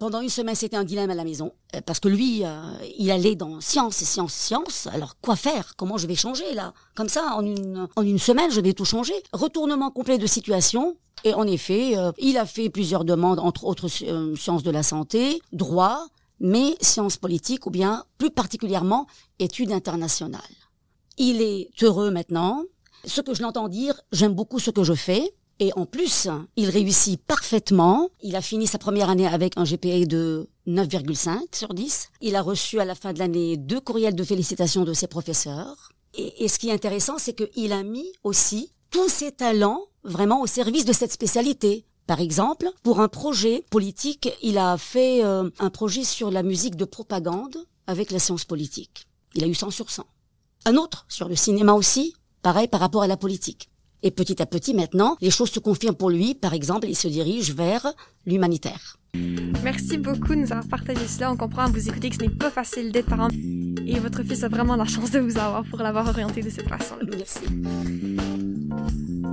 Pendant 0.01 0.21
une 0.21 0.29
semaine, 0.29 0.55
c'était 0.55 0.77
un 0.77 0.83
dilemme 0.83 1.11
à 1.11 1.13
la 1.13 1.23
maison, 1.23 1.53
euh, 1.75 1.81
parce 1.85 1.99
que 1.99 2.07
lui, 2.07 2.43
euh, 2.43 2.59
il 2.97 3.11
allait 3.11 3.35
dans 3.35 3.61
science 3.61 4.01
et 4.01 4.05
science, 4.05 4.33
science. 4.33 4.87
Alors, 4.91 5.15
quoi 5.21 5.35
faire? 5.35 5.75
Comment 5.77 5.99
je 5.99 6.07
vais 6.07 6.15
changer, 6.15 6.55
là? 6.55 6.73
Comme 6.95 7.07
ça, 7.07 7.35
en 7.35 7.45
une, 7.45 7.87
en 7.95 8.01
une 8.01 8.17
semaine, 8.17 8.49
je 8.49 8.61
vais 8.61 8.73
tout 8.73 8.83
changer. 8.83 9.13
Retournement 9.31 9.91
complet 9.91 10.17
de 10.17 10.25
situation. 10.25 10.97
Et 11.23 11.35
en 11.35 11.45
effet, 11.45 11.99
euh, 11.99 12.11
il 12.17 12.37
a 12.39 12.47
fait 12.47 12.71
plusieurs 12.71 13.05
demandes, 13.05 13.37
entre 13.37 13.63
autres 13.63 13.89
sciences 13.89 14.63
de 14.63 14.71
la 14.71 14.81
santé, 14.81 15.39
droit, 15.53 16.07
mais 16.39 16.75
sciences 16.81 17.17
politiques, 17.17 17.67
ou 17.67 17.69
bien, 17.69 18.03
plus 18.17 18.31
particulièrement, 18.31 19.05
études 19.37 19.71
internationales. 19.71 20.41
Il 21.19 21.43
est 21.43 21.69
heureux 21.83 22.09
maintenant. 22.09 22.63
Ce 23.05 23.21
que 23.21 23.35
je 23.35 23.43
l'entends 23.43 23.67
dire, 23.67 24.01
j'aime 24.11 24.33
beaucoup 24.33 24.57
ce 24.57 24.71
que 24.71 24.83
je 24.83 24.93
fais. 24.93 25.31
Et 25.61 25.71
en 25.75 25.85
plus, 25.85 26.27
il 26.55 26.71
réussit 26.71 27.21
parfaitement. 27.23 28.09
Il 28.23 28.35
a 28.35 28.41
fini 28.41 28.65
sa 28.65 28.79
première 28.79 29.11
année 29.11 29.27
avec 29.27 29.53
un 29.57 29.63
GPA 29.63 30.05
de 30.07 30.49
9,5 30.67 31.55
sur 31.55 31.75
10. 31.75 32.09
Il 32.21 32.35
a 32.35 32.41
reçu 32.41 32.79
à 32.79 32.85
la 32.85 32.95
fin 32.95 33.13
de 33.13 33.19
l'année 33.19 33.57
deux 33.57 33.79
courriels 33.79 34.15
de 34.15 34.23
félicitations 34.23 34.85
de 34.85 34.93
ses 34.93 35.05
professeurs. 35.05 35.91
Et, 36.15 36.47
ce 36.47 36.57
qui 36.57 36.69
est 36.69 36.73
intéressant, 36.73 37.19
c'est 37.19 37.35
qu'il 37.35 37.73
a 37.73 37.83
mis 37.83 38.11
aussi 38.23 38.73
tous 38.89 39.07
ses 39.07 39.31
talents 39.31 39.83
vraiment 40.03 40.41
au 40.41 40.47
service 40.47 40.83
de 40.83 40.93
cette 40.93 41.11
spécialité. 41.11 41.85
Par 42.07 42.21
exemple, 42.21 42.67
pour 42.81 42.99
un 42.99 43.07
projet 43.07 43.63
politique, 43.69 44.29
il 44.41 44.57
a 44.57 44.79
fait 44.79 45.23
euh, 45.23 45.47
un 45.59 45.69
projet 45.69 46.03
sur 46.03 46.31
la 46.31 46.41
musique 46.41 46.75
de 46.75 46.85
propagande 46.85 47.55
avec 47.85 48.09
la 48.09 48.17
science 48.17 48.45
politique. 48.45 49.05
Il 49.35 49.43
a 49.43 49.47
eu 49.47 49.53
100 49.53 49.69
sur 49.69 49.91
100. 49.91 50.07
Un 50.65 50.75
autre 50.75 51.05
sur 51.07 51.29
le 51.29 51.35
cinéma 51.35 51.73
aussi, 51.73 52.15
pareil 52.41 52.67
par 52.67 52.79
rapport 52.79 53.03
à 53.03 53.07
la 53.07 53.15
politique. 53.15 53.70
Et 54.03 54.11
petit 54.11 54.41
à 54.41 54.45
petit, 54.45 54.73
maintenant, 54.73 55.15
les 55.21 55.29
choses 55.29 55.51
se 55.51 55.59
confirment 55.59 55.95
pour 55.95 56.09
lui. 56.09 56.33
Par 56.33 56.53
exemple, 56.53 56.87
il 56.87 56.95
se 56.95 57.07
dirige 57.07 57.53
vers 57.53 57.93
l'humanitaire. 58.25 58.97
Merci 59.63 59.97
beaucoup 59.97 60.29
de 60.29 60.39
nous 60.39 60.51
avoir 60.51 60.67
partagé 60.67 61.05
cela. 61.07 61.31
On 61.31 61.37
comprend 61.37 61.63
à 61.63 61.67
vous 61.67 61.89
écouter 61.89 62.09
que 62.09 62.15
ce 62.15 62.21
n'est 62.21 62.29
pas 62.29 62.49
facile 62.49 62.91
d'être 62.91 63.07
parent. 63.07 63.27
Et 63.85 63.99
votre 63.99 64.23
fils 64.23 64.43
a 64.43 64.47
vraiment 64.47 64.75
la 64.75 64.85
chance 64.85 65.11
de 65.11 65.19
vous 65.19 65.37
avoir 65.37 65.63
pour 65.65 65.79
l'avoir 65.79 66.07
orienté 66.07 66.41
de 66.41 66.49
cette 66.49 66.67
façon. 66.67 66.95
Merci. 67.15 67.39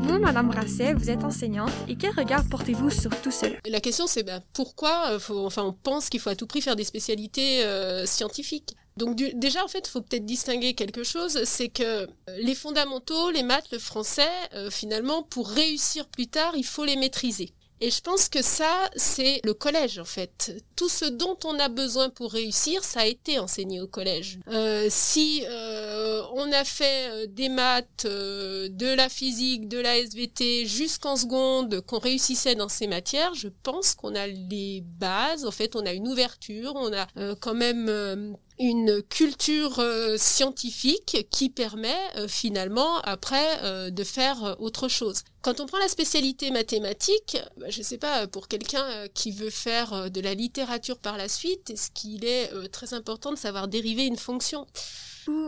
Vous, 0.00 0.18
Madame 0.18 0.48
Brasset, 0.48 0.94
vous 0.94 1.10
êtes 1.10 1.24
enseignante 1.24 1.72
et 1.86 1.96
quel 1.96 2.12
regard 2.12 2.42
portez-vous 2.48 2.90
sur 2.90 3.10
tout 3.20 3.30
cela? 3.30 3.56
La 3.68 3.80
question, 3.80 4.06
c'est 4.06 4.22
ben, 4.22 4.42
pourquoi 4.52 5.12
euh, 5.12 5.18
enfin, 5.44 5.62
on 5.64 5.72
pense 5.72 6.08
qu'il 6.08 6.20
faut 6.20 6.30
à 6.30 6.34
tout 6.34 6.46
prix 6.46 6.60
faire 6.60 6.76
des 6.76 6.84
spécialités 6.84 7.62
euh, 7.64 8.06
scientifiques 8.06 8.74
donc 8.98 9.16
déjà, 9.16 9.64
en 9.64 9.68
fait, 9.68 9.86
il 9.86 9.90
faut 9.90 10.02
peut-être 10.02 10.26
distinguer 10.26 10.74
quelque 10.74 11.04
chose, 11.04 11.44
c'est 11.44 11.68
que 11.68 11.82
euh, 11.82 12.06
les 12.38 12.54
fondamentaux, 12.54 13.30
les 13.30 13.44
maths, 13.44 13.70
le 13.70 13.78
français, 13.78 14.28
euh, 14.54 14.70
finalement, 14.70 15.22
pour 15.22 15.48
réussir 15.48 16.06
plus 16.08 16.26
tard, 16.26 16.52
il 16.56 16.66
faut 16.66 16.84
les 16.84 16.96
maîtriser. 16.96 17.52
Et 17.80 17.92
je 17.92 18.00
pense 18.00 18.28
que 18.28 18.42
ça, 18.42 18.90
c'est 18.96 19.40
le 19.44 19.54
collège 19.54 20.00
en 20.00 20.04
fait. 20.04 20.52
Tout 20.74 20.88
ce 20.88 21.04
dont 21.04 21.38
on 21.44 21.60
a 21.60 21.68
besoin 21.68 22.10
pour 22.10 22.32
réussir, 22.32 22.82
ça 22.82 23.02
a 23.02 23.06
été 23.06 23.38
enseigné 23.38 23.80
au 23.80 23.86
collège. 23.86 24.40
Euh, 24.48 24.88
si 24.90 25.44
on 25.46 26.50
a 26.50 26.64
fait 26.64 27.28
des 27.28 27.48
maths, 27.48 28.04
de 28.04 28.94
la 28.96 29.08
physique, 29.08 29.68
de 29.68 29.78
la 29.78 29.96
SVT 29.96 30.66
jusqu'en 30.66 31.14
seconde, 31.14 31.80
qu'on 31.82 32.00
réussissait 32.00 32.56
dans 32.56 32.68
ces 32.68 32.88
matières, 32.88 33.34
je 33.34 33.46
pense 33.62 33.94
qu'on 33.94 34.16
a 34.16 34.26
les 34.26 34.82
bases. 34.84 35.44
En 35.44 35.52
fait, 35.52 35.76
on 35.76 35.86
a 35.86 35.92
une 35.92 36.08
ouverture, 36.08 36.72
on 36.74 36.92
a 36.92 37.06
quand 37.36 37.54
même 37.54 38.36
une 38.58 39.02
culture 39.02 39.82
scientifique 40.16 41.26
qui 41.30 41.50
permet 41.50 42.28
finalement 42.28 43.00
après 43.00 43.90
de 43.90 44.04
faire 44.04 44.56
autre 44.58 44.88
chose. 44.88 45.22
Quand 45.42 45.60
on 45.60 45.66
prend 45.66 45.78
la 45.78 45.88
spécialité 45.88 46.50
mathématique, 46.50 47.38
bah, 47.56 47.70
je 47.70 47.78
ne 47.78 47.84
sais 47.84 47.98
pas, 47.98 48.26
pour 48.26 48.48
quelqu'un 48.48 48.86
qui 49.14 49.32
veut 49.32 49.50
faire 49.50 50.10
de 50.10 50.20
la 50.20 50.34
littérature 50.34 50.98
par 50.98 51.16
la 51.16 51.28
suite, 51.28 51.70
est-ce 51.70 51.90
qu'il 51.90 52.24
est 52.24 52.50
très 52.70 52.94
important 52.94 53.30
de 53.30 53.38
savoir 53.38 53.68
dériver 53.68 54.06
une 54.06 54.16
fonction? 54.16 54.66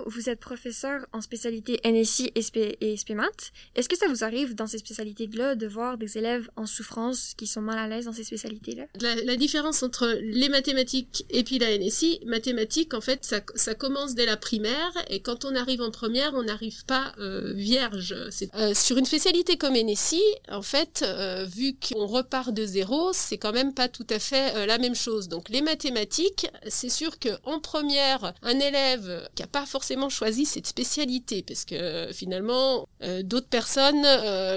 Vous 0.06 0.28
êtes 0.28 0.40
professeur 0.40 1.06
en 1.12 1.22
spécialité 1.22 1.80
NSI 1.84 2.30
et, 2.34 2.42
SP, 2.44 2.76
et 2.80 2.96
SPMAT. 2.96 3.30
Est-ce 3.74 3.88
que 3.88 3.96
ça 3.96 4.08
vous 4.08 4.24
arrive 4.24 4.54
dans 4.54 4.66
ces 4.66 4.78
spécialités-là 4.78 5.54
de 5.54 5.66
voir 5.66 5.96
des 5.96 6.18
élèves 6.18 6.50
en 6.56 6.66
souffrance 6.66 7.32
qui 7.36 7.46
sont 7.46 7.62
mal 7.62 7.78
à 7.78 7.88
l'aise 7.88 8.04
dans 8.04 8.12
ces 8.12 8.24
spécialités-là? 8.24 8.84
La, 9.00 9.36
différence 9.36 9.82
entre 9.82 10.18
les 10.20 10.50
mathématiques 10.50 11.24
et 11.30 11.44
puis 11.44 11.58
la 11.58 11.78
NSI, 11.78 12.20
mathématiques, 12.26 12.92
en 12.92 12.99
fait, 13.00 13.24
ça, 13.24 13.74
commence 13.74 14.14
dès 14.14 14.26
la 14.26 14.36
primaire 14.36 14.92
et 15.08 15.20
quand 15.20 15.44
on 15.44 15.54
arrive 15.54 15.80
en 15.80 15.90
première, 15.90 16.34
on 16.34 16.42
n'arrive 16.42 16.84
pas 16.84 17.12
euh, 17.18 17.52
vierge. 17.54 18.14
Euh, 18.54 18.74
sur 18.74 18.96
une 18.96 19.04
spécialité 19.04 19.56
comme 19.56 19.74
NSI, 19.74 20.22
en 20.50 20.62
fait, 20.62 21.02
euh, 21.06 21.44
vu 21.44 21.74
qu'on 21.76 22.06
repart 22.06 22.52
de 22.52 22.64
zéro, 22.64 23.12
c'est 23.12 23.38
quand 23.38 23.52
même 23.52 23.74
pas 23.74 23.88
tout 23.88 24.06
à 24.10 24.18
fait 24.18 24.66
la 24.66 24.78
même 24.78 24.94
chose. 24.94 25.28
Donc 25.28 25.48
les 25.48 25.62
mathématiques, 25.62 26.48
c'est 26.68 26.88
sûr 26.88 27.18
que 27.18 27.30
en 27.44 27.60
première, 27.60 28.34
un 28.42 28.58
élève 28.58 29.28
qui 29.34 29.42
a 29.42 29.46
pas 29.46 29.66
forcément 29.66 30.08
choisi 30.08 30.44
cette 30.44 30.66
spécialité 30.66 31.42
parce 31.46 31.64
que 31.64 32.08
finalement 32.12 32.88
d'autres 33.22 33.48
personnes 33.48 34.06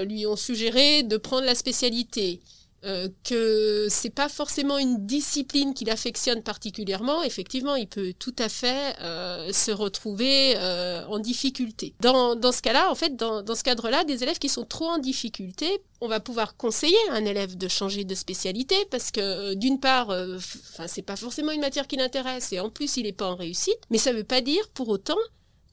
lui 0.06 0.26
ont 0.26 0.36
suggéré 0.36 1.02
de 1.02 1.16
prendre 1.16 1.46
la 1.46 1.54
spécialité. 1.54 2.40
Que 3.24 3.86
c'est 3.88 4.10
pas 4.10 4.28
forcément 4.28 4.78
une 4.78 5.06
discipline 5.06 5.74
qu'il 5.74 5.90
affectionne 5.90 6.42
particulièrement, 6.42 7.22
effectivement, 7.22 7.76
il 7.76 7.88
peut 7.88 8.12
tout 8.18 8.34
à 8.38 8.48
fait 8.48 8.94
se 9.52 9.70
retrouver 9.70 10.56
en 11.08 11.18
difficulté. 11.18 11.94
Dans, 12.00 12.52
ce 12.52 12.62
cas-là, 12.62 12.90
en 12.90 12.94
fait, 12.94 13.16
dans, 13.16 13.54
ce 13.54 13.62
cadre-là, 13.62 14.04
des 14.04 14.22
élèves 14.22 14.38
qui 14.38 14.48
sont 14.48 14.64
trop 14.64 14.86
en 14.86 14.98
difficulté, 14.98 15.66
on 16.00 16.08
va 16.08 16.20
pouvoir 16.20 16.56
conseiller 16.56 16.96
à 17.10 17.14
un 17.14 17.24
élève 17.24 17.56
de 17.56 17.68
changer 17.68 18.04
de 18.04 18.14
spécialité 18.14 18.76
parce 18.90 19.10
que 19.10 19.54
d'une 19.54 19.80
part, 19.80 20.10
enfin 20.10 20.86
c'est 20.86 21.02
pas 21.02 21.16
forcément 21.16 21.52
une 21.52 21.60
matière 21.60 21.86
qui 21.86 21.96
l'intéresse 21.96 22.52
et 22.52 22.60
en 22.60 22.70
plus 22.70 22.96
il 22.96 23.04
n'est 23.04 23.12
pas 23.12 23.26
en 23.26 23.36
réussite, 23.36 23.78
mais 23.90 23.98
ça 23.98 24.12
veut 24.12 24.24
pas 24.24 24.40
dire 24.40 24.68
pour 24.74 24.88
autant 24.88 25.16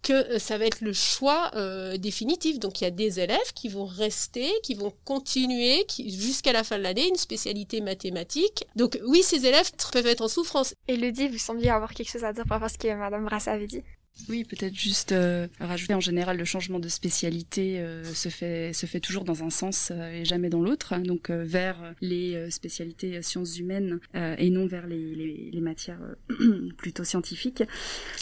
que 0.02 0.14
euh, 0.14 0.40
ça 0.40 0.58
va 0.58 0.66
être 0.66 0.82
le 0.82 0.94
choix 0.94 1.52
euh, 1.56 1.98
définitif. 1.98 2.60
Donc 2.60 2.82
il 2.82 2.86
y 2.86 2.88
a 2.88 2.92
des 2.92 3.20
élèves 3.20 3.54
qui 3.56 3.70
vont 3.70 3.86
rester, 3.86 4.50
qui 4.64 4.74
vont 4.74 4.94
continuer 5.06 5.86
jusqu'à 5.98 6.54
la 6.54 6.64
fin 6.64 6.78
de 6.78 6.84
l'année 6.84 7.08
une 7.08 7.16
spécialité 7.16 7.82
mathématique. 7.82 8.66
Donc 8.76 9.00
oui, 9.06 9.24
ces 9.24 9.46
élèves 9.46 9.72
peuvent 9.92 10.08
être 10.08 10.22
en 10.22 10.28
souffrance. 10.28 10.74
Elodie, 10.88 11.28
vous 11.28 11.38
sembliez 11.38 11.70
avoir 11.70 11.94
quelque 11.94 12.12
chose 12.12 12.24
à 12.24 12.34
dire 12.34 12.46
par 12.46 12.60
rapport 12.60 12.68
à 12.68 12.70
ce 12.70 12.78
que 12.78 12.94
Madame 12.94 13.26
Brassa 13.26 13.52
avait 13.52 13.68
dit. 13.68 13.84
Oui, 14.30 14.44
peut-être 14.44 14.76
juste 14.76 15.12
euh, 15.12 15.48
rajouter 15.60 15.94
en 15.94 16.00
général 16.00 16.38
le 16.38 16.46
changement 16.46 16.80
de 16.80 16.88
spécialité 16.90 17.80
euh, 17.80 18.04
se 18.04 18.30
fait 18.30 18.74
fait 18.74 19.00
toujours 19.00 19.24
dans 19.24 19.44
un 19.44 19.50
sens 19.50 19.92
euh, 19.92 20.12
et 20.12 20.26
jamais 20.26 20.50
dans 20.50 20.62
l'autre, 20.62 20.96
donc 20.98 21.30
vers 21.30 21.94
les 22.02 22.50
spécialités 22.52 23.22
sciences 23.22 23.58
humaines 23.58 24.00
et 24.14 24.50
non 24.50 24.68
vers 24.68 24.88
les, 24.88 25.60
matières 25.62 26.00
plutôt 26.78 27.04
scientifiques. 27.04 27.64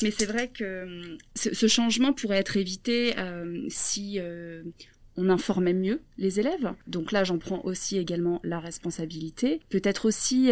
Mais 0.02 0.12
c'est 0.12 0.26
vrai 0.26 0.50
que 0.50 1.18
ce, 1.36 1.68
changement 1.68 2.14
pourrait 2.14 2.38
être 2.38 2.58
évité 2.58 3.16
si 3.70 4.20
on 5.16 5.30
informait 5.30 5.74
mieux 5.74 6.02
les 6.18 6.40
élèves. 6.40 6.74
Donc 6.88 7.12
là, 7.12 7.24
j'en 7.24 7.38
prends 7.38 7.62
aussi 7.64 7.98
également 7.98 8.40
la 8.44 8.60
responsabilité. 8.60 9.62
Peut-être 9.70 10.06
aussi, 10.06 10.52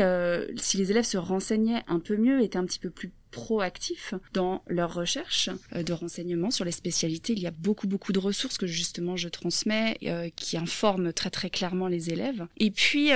si 0.56 0.78
les 0.78 0.92
élèves 0.92 1.06
se 1.06 1.18
renseignaient 1.18 1.84
un 1.88 2.00
peu 2.00 2.18
mieux, 2.18 2.42
étaient 2.42 2.58
un 2.58 2.66
petit 2.66 2.80
peu 2.80 2.90
plus 2.90 3.12
proactifs 3.32 4.14
dans 4.34 4.64
leur 4.68 4.94
recherche 4.94 5.50
euh, 5.76 5.84
de 5.84 5.94
renseignements 5.94 6.52
sur 6.52 6.66
les 6.66 6.72
spécialités. 6.72 7.34
Il 7.34 7.40
y 7.40 7.48
a 7.48 7.52
beaucoup 7.52 7.88
beaucoup 7.88 8.14
de 8.14 8.20
ressources 8.20 8.58
que 8.58 8.68
justement 8.68 9.16
je 9.16 9.30
transmets 9.30 9.98
euh, 10.04 10.30
qui 10.36 10.58
informent 10.58 11.14
très 11.14 11.30
très 11.30 11.50
clairement 11.50 11.88
les 11.88 12.10
élèves. 12.10 12.46
Et 12.58 12.72
puis 12.72 13.10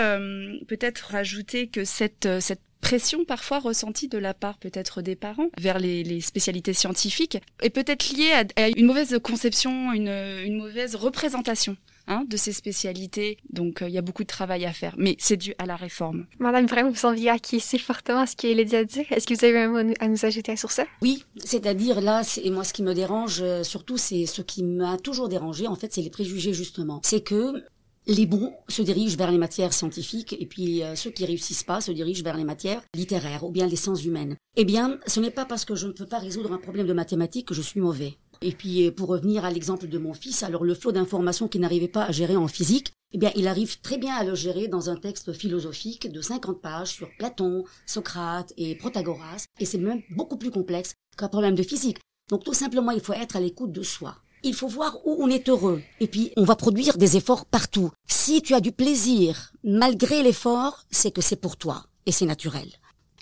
peut-être 0.67 1.11
rajouter 1.11 1.67
que 1.67 1.85
cette 1.85 2.27
cette 2.39 2.61
pression 2.81 3.23
parfois 3.23 3.59
ressentie 3.59 4.09
de 4.09 4.17
la 4.17 4.33
part 4.33 4.57
peut-être 4.57 5.01
des 5.01 5.15
parents 5.15 5.49
vers 5.57 5.79
les, 5.79 6.19
spécialités 6.19 6.73
scientifiques 6.73 7.37
est 7.61 7.69
peut-être 7.69 8.09
liée 8.09 8.33
à, 8.57 8.67
une 8.69 8.85
mauvaise 8.85 9.17
conception, 9.23 9.93
une, 9.93 10.57
mauvaise 10.57 10.95
représentation 10.95 11.77
hein, 12.11 12.25
de 12.27 12.37
ces 12.37 12.53
spécialités. 12.53 13.37
Donc 13.49 13.81
euh, 13.81 13.89
il 13.89 13.93
y 13.93 13.97
a 13.97 14.01
beaucoup 14.01 14.23
de 14.23 14.27
travail 14.27 14.65
à 14.65 14.73
faire, 14.73 14.95
mais 14.97 15.15
c'est 15.19 15.37
dû 15.37 15.53
à 15.57 15.65
la 15.65 15.75
réforme. 15.75 16.27
Madame, 16.39 16.65
vraiment, 16.65 16.89
vous 16.89 16.95
semblez 16.95 17.29
acquiescer 17.29 17.77
fortement 17.77 18.19
à 18.19 18.27
ce 18.27 18.35
qu'elle 18.35 18.59
a 18.59 18.83
dit. 18.83 19.05
Est-ce 19.09 19.25
que 19.25 19.33
vous 19.33 19.45
avez 19.45 19.59
un 19.59 19.69
mot 19.69 19.93
à 19.99 20.07
nous 20.07 20.25
ajouter 20.25 20.55
sur 20.55 20.71
ça? 20.71 20.85
Oui, 21.01 21.23
c'est-à-dire 21.37 22.01
là, 22.01 22.21
et 22.43 22.49
moi 22.49 22.63
ce 22.63 22.73
qui 22.73 22.83
me 22.83 22.93
dérange 22.93 23.39
euh, 23.41 23.63
surtout, 23.63 23.97
c'est 23.97 24.25
ce 24.25 24.41
qui 24.41 24.63
m'a 24.63 24.97
toujours 24.97 25.29
dérangé, 25.29 25.67
en 25.67 25.75
fait, 25.75 25.93
c'est 25.93 26.01
les 26.01 26.09
préjugés 26.09 26.53
justement. 26.53 27.01
C'est 27.03 27.21
que 27.21 27.63
les 28.07 28.25
bons 28.25 28.53
se 28.67 28.81
dirigent 28.81 29.17
vers 29.17 29.31
les 29.31 29.37
matières 29.37 29.73
scientifiques 29.73 30.35
et 30.39 30.45
puis 30.45 30.83
euh, 30.83 30.95
ceux 30.95 31.11
qui 31.11 31.25
réussissent 31.25 31.63
pas 31.63 31.81
se 31.81 31.91
dirigent 31.91 32.23
vers 32.23 32.37
les 32.37 32.43
matières 32.43 32.81
littéraires 32.95 33.43
ou 33.43 33.51
bien 33.51 33.67
les 33.67 33.75
sciences 33.75 34.03
humaines. 34.03 34.35
Eh 34.55 34.65
bien, 34.65 34.99
ce 35.05 35.19
n'est 35.19 35.31
pas 35.31 35.45
parce 35.45 35.65
que 35.65 35.75
je 35.75 35.87
ne 35.87 35.91
peux 35.91 36.05
pas 36.05 36.19
résoudre 36.19 36.51
un 36.51 36.57
problème 36.57 36.87
de 36.87 36.93
mathématiques 36.93 37.47
que 37.47 37.53
je 37.53 37.61
suis 37.61 37.79
mauvais. 37.79 38.17
Et 38.41 38.51
puis, 38.51 38.87
euh, 38.87 38.91
pour 38.91 39.09
revenir 39.09 39.45
à 39.45 39.51
l'exemple 39.51 39.87
de 39.87 39.97
mon 39.99 40.13
fils, 40.13 40.41
alors 40.41 40.63
le 40.63 40.73
flot 40.73 40.91
d'informations 40.91 41.47
qu'il 41.47 41.61
n'arrivait 41.61 41.87
pas 41.87 42.05
à 42.05 42.11
gérer 42.11 42.35
en 42.35 42.47
physique, 42.47 42.91
eh 43.13 43.17
bien, 43.17 43.31
il 43.35 43.47
arrive 43.47 43.79
très 43.81 43.97
bien 43.97 44.15
à 44.15 44.23
le 44.23 44.35
gérer 44.35 44.67
dans 44.67 44.89
un 44.89 44.95
texte 44.95 45.33
philosophique 45.33 46.11
de 46.11 46.21
50 46.21 46.61
pages 46.61 46.89
sur 46.89 47.09
Platon, 47.19 47.65
Socrate 47.85 48.53
et 48.57 48.75
Protagoras, 48.75 49.45
et 49.59 49.65
c'est 49.65 49.77
même 49.77 50.01
beaucoup 50.15 50.37
plus 50.37 50.49
complexe 50.49 50.95
qu'un 51.17 51.27
problème 51.27 51.55
de 51.55 51.63
physique. 51.63 51.99
Donc, 52.29 52.43
tout 52.43 52.53
simplement, 52.53 52.91
il 52.91 53.01
faut 53.01 53.13
être 53.13 53.35
à 53.35 53.39
l'écoute 53.39 53.71
de 53.71 53.83
soi. 53.83 54.15
Il 54.43 54.55
faut 54.55 54.67
voir 54.67 54.97
où 55.05 55.17
on 55.19 55.27
est 55.27 55.49
heureux. 55.49 55.81
Et 55.99 56.07
puis, 56.07 56.31
on 56.35 56.43
va 56.43 56.55
produire 56.55 56.97
des 56.97 57.17
efforts 57.17 57.45
partout. 57.45 57.91
Si 58.07 58.41
tu 58.41 58.55
as 58.55 58.61
du 58.61 58.71
plaisir, 58.71 59.51
malgré 59.63 60.23
l'effort, 60.23 60.83
c'est 60.89 61.11
que 61.11 61.21
c'est 61.21 61.35
pour 61.35 61.57
toi. 61.57 61.85
Et 62.07 62.11
c'est 62.11 62.25
naturel. 62.25 62.67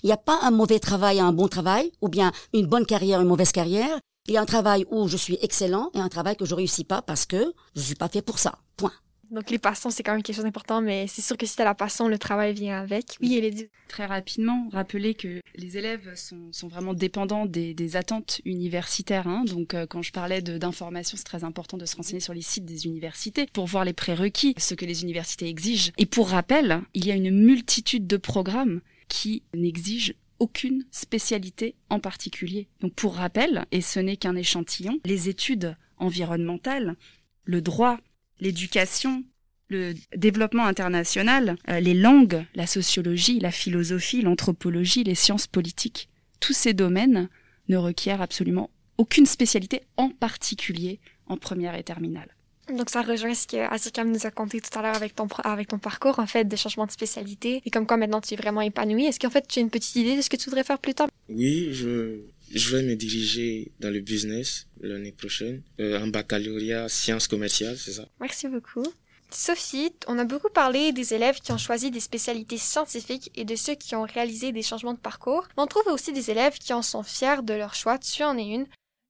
Il 0.02 0.06
n'y 0.06 0.12
a 0.12 0.16
pas 0.16 0.38
un 0.42 0.50
mauvais 0.50 0.78
travail 0.78 1.18
et 1.18 1.20
un 1.20 1.32
bon 1.32 1.48
travail, 1.48 1.92
ou 2.00 2.08
bien 2.08 2.32
une 2.54 2.66
bonne 2.66 2.86
carrière 2.86 3.20
une 3.20 3.28
mauvaise 3.28 3.52
carrière. 3.52 3.98
Il 4.30 4.34
y 4.34 4.36
a 4.36 4.40
un 4.40 4.46
travail 4.46 4.86
où 4.92 5.08
je 5.08 5.16
suis 5.16 5.36
excellent 5.42 5.90
et 5.92 5.98
un 5.98 6.08
travail 6.08 6.36
que 6.36 6.44
je 6.44 6.54
réussis 6.54 6.84
pas 6.84 7.02
parce 7.02 7.26
que 7.26 7.52
je 7.74 7.80
suis 7.80 7.96
pas 7.96 8.08
fait 8.08 8.22
pour 8.22 8.38
ça. 8.38 8.60
Point. 8.76 8.92
Donc 9.32 9.50
les 9.50 9.58
passions, 9.58 9.90
c'est 9.90 10.04
quand 10.04 10.12
même 10.12 10.22
quelque 10.22 10.36
chose 10.36 10.44
d'important, 10.44 10.80
mais 10.80 11.08
c'est 11.08 11.20
sûr 11.20 11.36
que 11.36 11.46
si 11.46 11.56
tu 11.56 11.62
as 11.62 11.64
la 11.64 11.74
passion, 11.74 12.06
le 12.06 12.16
travail 12.16 12.54
vient 12.54 12.80
avec. 12.80 13.16
Oui, 13.20 13.36
elle 13.36 13.44
est 13.44 13.70
Très 13.88 14.06
rapidement, 14.06 14.68
rappeler 14.70 15.14
que 15.14 15.40
les 15.56 15.78
élèves 15.78 16.14
sont, 16.14 16.52
sont 16.52 16.68
vraiment 16.68 16.94
dépendants 16.94 17.44
des, 17.44 17.74
des 17.74 17.96
attentes 17.96 18.40
universitaires. 18.44 19.26
Hein. 19.26 19.42
Donc 19.46 19.74
euh, 19.74 19.84
quand 19.84 20.02
je 20.02 20.12
parlais 20.12 20.40
d'information, 20.40 21.16
c'est 21.16 21.24
très 21.24 21.42
important 21.42 21.76
de 21.76 21.84
se 21.84 21.96
renseigner 21.96 22.20
sur 22.20 22.32
les 22.32 22.40
sites 22.40 22.64
des 22.64 22.86
universités 22.86 23.48
pour 23.52 23.66
voir 23.66 23.84
les 23.84 23.94
prérequis, 23.94 24.54
ce 24.58 24.74
que 24.74 24.84
les 24.84 25.02
universités 25.02 25.48
exigent. 25.48 25.90
Et 25.98 26.06
pour 26.06 26.28
rappel, 26.28 26.82
il 26.94 27.04
y 27.04 27.10
a 27.10 27.16
une 27.16 27.32
multitude 27.32 28.06
de 28.06 28.16
programmes 28.16 28.80
qui 29.08 29.42
n'exigent 29.54 30.14
aucune 30.40 30.84
spécialité 30.90 31.76
en 31.88 32.00
particulier. 32.00 32.68
Donc 32.80 32.94
pour 32.94 33.14
rappel, 33.14 33.64
et 33.70 33.80
ce 33.80 34.00
n'est 34.00 34.16
qu'un 34.16 34.34
échantillon, 34.34 34.98
les 35.04 35.28
études 35.28 35.76
environnementales, 35.98 36.96
le 37.44 37.62
droit, 37.62 37.98
l'éducation, 38.40 39.24
le 39.68 39.94
développement 40.16 40.64
international, 40.64 41.56
euh, 41.68 41.78
les 41.78 41.94
langues, 41.94 42.44
la 42.54 42.66
sociologie, 42.66 43.38
la 43.38 43.52
philosophie, 43.52 44.22
l'anthropologie, 44.22 45.04
les 45.04 45.14
sciences 45.14 45.46
politiques, 45.46 46.08
tous 46.40 46.54
ces 46.54 46.74
domaines 46.74 47.28
ne 47.68 47.76
requièrent 47.76 48.22
absolument 48.22 48.70
aucune 48.98 49.26
spécialité, 49.26 49.82
en 49.96 50.10
particulier 50.10 51.00
en 51.26 51.36
première 51.36 51.74
et 51.74 51.84
terminale. 51.84 52.34
Donc 52.76 52.90
ça 52.90 53.02
rejoint 53.02 53.34
ce 53.34 53.46
que 53.46 53.56
Azikam 53.56 54.10
nous 54.10 54.26
a 54.26 54.30
conté 54.30 54.60
tout 54.60 54.78
à 54.78 54.82
l'heure 54.82 54.96
avec 54.96 55.14
ton 55.14 55.26
avec 55.44 55.68
ton 55.68 55.78
parcours 55.78 56.18
en 56.18 56.26
fait 56.26 56.44
de 56.44 56.56
changement 56.56 56.86
de 56.86 56.92
spécialité 56.92 57.62
et 57.64 57.70
comme 57.70 57.86
quoi 57.86 57.96
maintenant 57.96 58.20
tu 58.20 58.34
es 58.34 58.36
vraiment 58.36 58.60
épanoui. 58.60 59.06
Est-ce 59.06 59.18
qu'en 59.18 59.30
fait 59.30 59.46
tu 59.46 59.58
as 59.58 59.62
une 59.62 59.70
petite 59.70 59.96
idée 59.96 60.16
de 60.16 60.22
ce 60.22 60.30
que 60.30 60.36
tu 60.36 60.48
voudrais 60.48 60.64
faire 60.64 60.78
plus 60.78 60.94
tard? 60.94 61.08
Oui, 61.28 61.68
je 61.72 62.20
je 62.52 62.76
vais 62.76 62.82
me 62.82 62.96
diriger 62.96 63.70
dans 63.78 63.90
le 63.90 64.00
business 64.00 64.66
l'année 64.80 65.12
prochaine, 65.12 65.62
euh, 65.78 66.02
en 66.02 66.08
baccalauréat 66.08 66.88
sciences 66.88 67.28
commerciales, 67.28 67.78
c'est 67.78 67.92
ça? 67.92 68.08
Merci 68.20 68.48
beaucoup. 68.48 68.84
Sophie, 69.32 69.92
on 70.08 70.18
a 70.18 70.24
beaucoup 70.24 70.48
parlé 70.48 70.92
des 70.92 71.14
élèves 71.14 71.38
qui 71.38 71.52
ont 71.52 71.58
choisi 71.58 71.92
des 71.92 72.00
spécialités 72.00 72.58
scientifiques 72.58 73.30
et 73.36 73.44
de 73.44 73.54
ceux 73.54 73.76
qui 73.76 73.94
ont 73.94 74.02
réalisé 74.02 74.50
des 74.50 74.62
changements 74.62 74.94
de 74.94 74.98
parcours. 74.98 75.46
On 75.56 75.68
trouve 75.68 75.86
aussi 75.92 76.12
des 76.12 76.32
élèves 76.32 76.58
qui 76.58 76.72
en 76.72 76.82
sont 76.82 77.04
fiers 77.04 77.42
de 77.44 77.54
leur 77.54 77.74
choix. 77.74 77.98
Tu 77.98 78.24
en 78.24 78.36
es 78.36 78.46
une. 78.46 78.66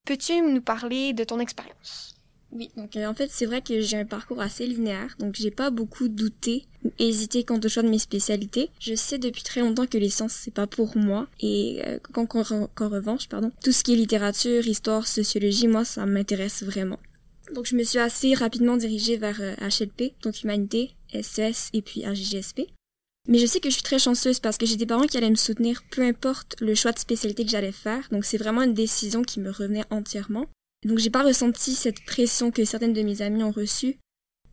Peux-tu 0.07 0.43
nous 0.43 0.61
parler 0.61 1.14
de 1.14 1.25
ton 1.25 1.40
expérience? 1.40 2.20
Oui, 2.52 2.71
donc 2.76 2.97
euh, 2.97 3.07
en 3.07 3.14
fait 3.14 3.30
c'est 3.30 3.47
vrai 3.47 3.62
que 3.62 3.80
j'ai 3.80 3.97
un 3.97 4.04
parcours 4.04 4.40
assez 4.40 4.66
linéaire, 4.66 5.14
donc 5.19 5.37
j'ai 5.37 5.52
pas 5.52 5.71
beaucoup 5.71 6.09
douté 6.09 6.66
ou 6.85 6.90
hésité 6.99 7.45
quant 7.45 7.61
au 7.62 7.69
choix 7.69 7.83
de 7.83 7.88
mes 7.88 7.99
spécialités. 7.99 8.71
Je 8.80 8.95
sais 8.95 9.19
depuis 9.19 9.42
très 9.42 9.61
longtemps 9.61 9.87
que 9.87 9.99
les 9.99 10.11
sciences 10.11 10.33
c'est 10.33 10.52
pas 10.52 10.66
pour 10.66 10.97
moi 10.97 11.28
et 11.40 11.80
euh, 11.87 11.99
qu'en 12.12 12.88
revanche, 12.88 13.28
pardon, 13.28 13.52
tout 13.62 13.73
ce 13.73 13.85
qui 13.85 13.92
est 13.92 13.97
littérature, 13.97 14.66
histoire, 14.66 15.07
sociologie, 15.07 15.69
moi 15.69 15.85
ça 15.85 16.07
m'intéresse 16.07 16.62
vraiment. 16.64 16.99
Donc 17.54 17.66
je 17.66 17.76
me 17.76 17.85
suis 17.85 17.99
assez 17.99 18.35
rapidement 18.35 18.76
dirigée 18.76 19.16
vers 19.16 19.40
HLP, 19.40 20.00
euh, 20.02 20.09
donc 20.23 20.42
humanité, 20.42 20.90
SES 21.12 21.71
et 21.73 21.83
puis 21.83 22.04
AGGSP. 22.04 22.62
Mais 23.28 23.38
je 23.38 23.47
sais 23.47 23.61
que 23.61 23.69
je 23.69 23.75
suis 23.75 23.83
très 23.83 23.99
chanceuse 23.99 24.40
parce 24.40 24.57
que 24.57 24.66
j'ai 24.66 24.76
des 24.76 24.87
parents 24.87 25.07
qui 25.07 25.16
allaient 25.16 25.30
me 25.30 25.37
soutenir 25.37 25.83
peu 25.90 26.02
importe 26.02 26.57
le 26.61 26.75
choix 26.75 26.90
de 26.90 26.99
spécialité 26.99 27.45
que 27.45 27.50
j'allais 27.50 27.71
faire. 27.73 28.09
Donc 28.11 28.25
c'est 28.25 28.38
vraiment 28.38 28.62
une 28.62 28.75
décision 28.75 29.23
qui 29.23 29.40
me 29.40 29.50
revenait 29.50 29.85
entièrement. 29.90 30.47
Donc 30.85 30.99
j'ai 30.99 31.11
pas 31.11 31.23
ressenti 31.23 31.75
cette 31.75 32.05
pression 32.05 32.51
que 32.51 32.65
certaines 32.65 32.93
de 32.93 33.03
mes 33.03 33.23
amies 33.23 33.43
ont 33.43 33.51
reçue 33.51 33.99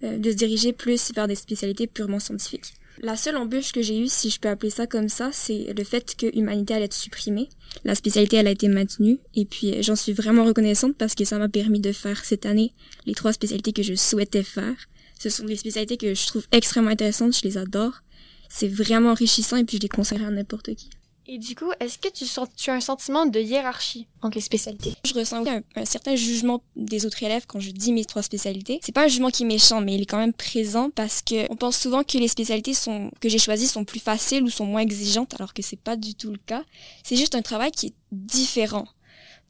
euh, 0.03 0.17
de 0.17 0.31
se 0.31 0.35
diriger 0.35 0.73
plus 0.73 1.11
vers 1.13 1.27
des 1.27 1.35
spécialités 1.35 1.87
purement 1.87 2.19
scientifiques. 2.19 2.73
La 2.99 3.15
seule 3.15 3.37
embûche 3.37 3.71
que 3.71 3.81
j'ai 3.81 3.99
eue, 3.99 4.07
si 4.07 4.29
je 4.29 4.39
peux 4.39 4.49
appeler 4.49 4.71
ça 4.71 4.87
comme 4.87 5.07
ça, 5.07 5.29
c'est 5.31 5.73
le 5.75 5.83
fait 5.83 6.15
que 6.15 6.35
humanité 6.35 6.73
allait 6.73 6.85
être 6.85 6.93
supprimée. 6.93 7.47
La 7.83 7.93
spécialité, 7.93 8.37
elle 8.37 8.47
a 8.47 8.51
été 8.51 8.67
maintenue. 8.69 9.19
Et 9.35 9.45
puis, 9.45 9.83
j'en 9.83 9.95
suis 9.95 10.13
vraiment 10.13 10.43
reconnaissante 10.43 10.95
parce 10.97 11.13
que 11.13 11.23
ça 11.23 11.37
m'a 11.37 11.47
permis 11.47 11.79
de 11.79 11.91
faire 11.91 12.25
cette 12.25 12.47
année 12.47 12.73
les 13.05 13.13
trois 13.13 13.33
spécialités 13.33 13.71
que 13.71 13.83
je 13.83 13.93
souhaitais 13.93 14.41
faire. 14.41 14.75
Ce 15.19 15.29
sont 15.29 15.45
des 15.45 15.55
spécialités 15.55 15.97
que 15.97 16.15
je 16.15 16.25
trouve 16.25 16.47
extrêmement 16.51 16.89
intéressantes, 16.89 17.35
je 17.35 17.43
les 17.43 17.57
adore. 17.57 18.01
C'est 18.49 18.67
vraiment 18.67 19.11
enrichissant 19.11 19.57
et 19.57 19.63
puis 19.63 19.77
je 19.77 19.83
les 19.83 19.89
conseillerais 19.89 20.25
à 20.25 20.31
n'importe 20.31 20.73
qui. 20.73 20.89
Et 21.29 21.39
du 21.39 21.55
coup, 21.55 21.71
est-ce 21.81 21.97
que 21.97 22.07
tu, 22.07 22.25
sens, 22.25 22.47
tu 22.55 22.69
as 22.69 22.73
un 22.73 22.79
sentiment 22.79 23.25
de 23.25 23.39
hiérarchie 23.39 24.07
entre 24.21 24.35
les 24.35 24.41
spécialités? 24.41 24.93
Je 25.03 25.13
ressens 25.13 25.45
un, 25.45 25.61
un, 25.75 25.85
certain 25.85 26.15
jugement 26.15 26.63
des 26.77 27.05
autres 27.05 27.21
élèves 27.21 27.45
quand 27.45 27.59
je 27.59 27.71
dis 27.71 27.91
mes 27.91 28.05
trois 28.05 28.23
spécialités. 28.23 28.79
C'est 28.81 28.93
pas 28.93 29.03
un 29.03 29.07
jugement 29.09 29.29
qui 29.29 29.43
est 29.43 29.45
méchant, 29.45 29.81
mais 29.81 29.95
il 29.95 30.01
est 30.01 30.05
quand 30.05 30.19
même 30.19 30.31
présent 30.31 30.89
parce 30.89 31.21
que 31.21 31.51
on 31.51 31.57
pense 31.57 31.77
souvent 31.77 32.03
que 32.03 32.17
les 32.17 32.29
spécialités 32.29 32.73
sont, 32.73 33.11
que 33.19 33.27
j'ai 33.27 33.39
choisies 33.39 33.67
sont 33.67 33.83
plus 33.83 33.99
faciles 33.99 34.43
ou 34.43 34.49
sont 34.49 34.65
moins 34.65 34.81
exigeantes, 34.81 35.33
alors 35.33 35.53
que 35.53 35.61
c'est 35.61 35.79
pas 35.79 35.97
du 35.97 36.15
tout 36.15 36.31
le 36.31 36.39
cas. 36.45 36.63
C'est 37.03 37.17
juste 37.17 37.35
un 37.35 37.41
travail 37.41 37.71
qui 37.71 37.87
est 37.87 37.93
différent. 38.11 38.87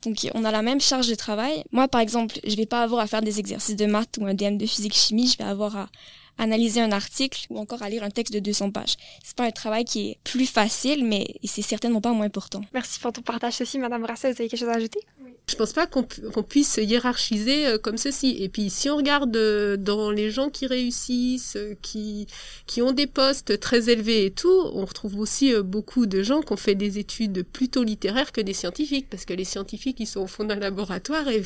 Donc 0.03 0.27
on 0.33 0.45
a 0.45 0.51
la 0.51 0.63
même 0.63 0.81
charge 0.81 1.07
de 1.07 1.15
travail. 1.15 1.63
Moi, 1.71 1.87
par 1.87 2.01
exemple, 2.01 2.39
je 2.43 2.55
vais 2.55 2.65
pas 2.65 2.81
avoir 2.81 3.01
à 3.01 3.07
faire 3.07 3.21
des 3.21 3.39
exercices 3.39 3.75
de 3.75 3.85
maths 3.85 4.17
ou 4.19 4.25
un 4.25 4.33
DM 4.33 4.57
de 4.57 4.65
physique-chimie. 4.65 5.27
Je 5.27 5.37
vais 5.37 5.49
avoir 5.49 5.77
à 5.77 5.89
analyser 6.37 6.81
un 6.81 6.91
article 6.91 7.45
ou 7.49 7.57
encore 7.57 7.83
à 7.83 7.89
lire 7.89 8.03
un 8.03 8.09
texte 8.09 8.33
de 8.33 8.39
200 8.39 8.71
pages. 8.71 8.95
C'est 9.23 9.35
pas 9.35 9.45
un 9.45 9.51
travail 9.51 9.85
qui 9.85 10.09
est 10.09 10.19
plus 10.23 10.45
facile, 10.45 11.05
mais 11.05 11.35
c'est 11.43 11.61
certainement 11.61 12.01
pas 12.01 12.11
moins 12.13 12.25
important. 12.25 12.61
Merci 12.73 12.99
pour 12.99 13.13
ton 13.13 13.21
partage 13.21 13.53
ceci, 13.53 13.77
Madame 13.79 14.01
Brasset. 14.01 14.31
Vous 14.31 14.41
avez 14.41 14.49
quelque 14.49 14.59
chose 14.59 14.69
à 14.69 14.73
ajouter? 14.73 14.99
Oui. 15.23 15.31
Je 15.49 15.55
pense 15.55 15.71
pas 15.71 15.87
qu'on 15.87 16.03
qu 16.03 16.21
puisse 16.43 16.75
hiérarchiser 16.75 17.67
euh, 17.67 17.77
comme 17.77 17.97
ceci. 17.97 18.35
Et 18.39 18.49
puis, 18.49 18.69
si 18.69 18.89
on 18.89 18.97
regarde 18.97 19.35
euh, 19.37 19.77
dans 19.77 20.11
les 20.11 20.29
gens 20.29 20.49
qui 20.49 20.67
réussissent, 20.67 21.55
euh, 21.55 21.73
qui 21.81 22.27
qui 22.65 22.81
ont 22.81 22.91
des 22.91 23.07
postes 23.07 23.57
très 23.61 23.89
élevés 23.89 24.25
et 24.25 24.31
tout, 24.31 24.61
on 24.73 24.83
retrouve 24.83 25.17
aussi 25.17 25.53
beaucoup 25.63 26.05
de 26.05 26.21
gens 26.21 26.41
qui 26.41 26.51
ont 26.51 26.57
fait 26.57 26.75
des 26.75 26.99
études 26.99 27.43
plutôt 27.43 27.83
littéraires 27.83 28.33
que 28.33 28.41
des 28.41 28.53
scientifiques, 28.53 29.09
parce 29.09 29.23
que 29.23 29.33
les 29.33 29.45
scientifiques 29.45 30.01
ils 30.01 30.05
sont 30.07 30.21
au 30.21 30.27
fond 30.27 30.43
d'un 30.43 30.55
laboratoire 30.55 31.29
et 31.29 31.43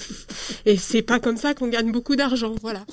et 0.65 0.77
c'est 0.77 1.03
pas 1.03 1.19
comme 1.19 1.37
ça 1.37 1.53
qu'on 1.53 1.67
gagne 1.67 1.91
beaucoup 1.91 2.15
d'argent. 2.15 2.55
Voilà. 2.61 2.85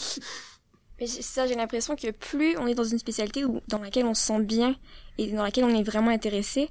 Mais 1.00 1.06
ça, 1.06 1.46
j'ai 1.46 1.54
l'impression 1.54 1.94
que 1.96 2.10
plus 2.10 2.56
on 2.58 2.66
est 2.66 2.74
dans 2.74 2.84
une 2.84 2.98
spécialité 2.98 3.44
où, 3.44 3.60
dans 3.68 3.78
laquelle 3.78 4.06
on 4.06 4.14
se 4.14 4.22
sent 4.22 4.42
bien 4.42 4.76
et 5.16 5.30
dans 5.30 5.42
laquelle 5.42 5.64
on 5.64 5.74
est 5.74 5.82
vraiment 5.82 6.10
intéressé, 6.10 6.68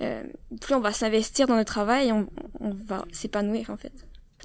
euh, 0.00 0.22
plus 0.60 0.74
on 0.74 0.80
va 0.80 0.92
s'investir 0.92 1.46
dans 1.46 1.56
le 1.56 1.64
travail 1.64 2.08
et 2.08 2.12
on, 2.12 2.28
on 2.60 2.74
va 2.74 3.04
s'épanouir 3.12 3.70
en 3.70 3.76
fait. 3.76 3.92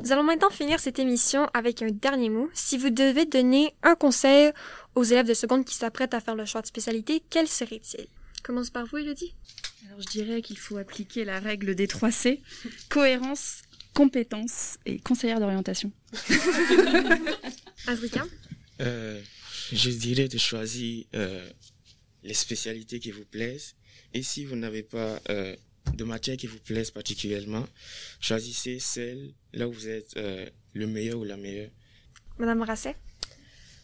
Nous 0.04 0.12
allons 0.12 0.24
maintenant 0.24 0.52
finir 0.52 0.80
cette 0.80 1.00
émission 1.00 1.50
avec 1.54 1.82
un 1.82 1.88
dernier 1.88 2.30
mot. 2.30 2.50
Si 2.54 2.78
vous 2.78 2.92
devez 2.92 3.26
donner 3.26 3.74
un 3.82 3.96
conseil 3.96 4.52
aux 4.94 5.04
élèves 5.04 5.28
de 5.28 5.34
seconde 5.34 5.66
qui 5.66 5.74
s'apprêtent 5.74 6.14
à 6.14 6.20
faire 6.20 6.36
le 6.36 6.46
choix 6.46 6.62
de 6.62 6.68
spécialité, 6.68 7.24
quel 7.30 7.48
serait-il? 7.48 8.06
Commence 8.44 8.70
par 8.70 8.86
vous, 8.86 8.98
Elodie. 8.98 9.34
Alors, 9.88 10.00
je 10.02 10.08
dirais 10.08 10.42
qu'il 10.42 10.58
faut 10.60 10.78
appliquer 10.78 11.26
la 11.26 11.40
règle 11.40 11.74
des 11.74 11.88
3 11.88 12.12
C 12.12 12.42
cohérence, 12.90 13.64
compétence 13.96 14.78
et 14.86 15.00
conseillère 15.00 15.40
d'orientation. 15.40 15.92
Azrika 17.88 18.24
euh, 18.82 19.22
je 19.72 19.90
dirais 19.90 20.28
de 20.28 20.38
choisir 20.38 21.06
euh, 21.16 21.50
les 22.24 22.34
spécialités 22.34 23.00
qui 23.00 23.12
vous 23.12 23.26
plaisent. 23.26 23.76
Et 24.14 24.24
si 24.24 24.46
vous 24.46 24.56
n'avez 24.56 24.84
pas 24.84 25.20
euh, 25.30 25.56
de 25.94 26.04
matière 26.04 26.38
qui 26.38 26.48
vous 26.48 26.60
plaise 26.60 26.92
particulièrement, 26.92 27.66
choisissez 28.20 28.80
celle 28.80 29.34
là 29.54 29.68
où 29.68 29.74
vous 29.74 29.88
êtes 29.88 30.16
euh, 30.18 30.50
le 30.74 30.88
meilleur 30.88 31.20
ou 31.20 31.24
la 31.24 31.38
meilleure. 31.38 31.72
Madame 32.38 32.62
Rasset? 32.62 32.96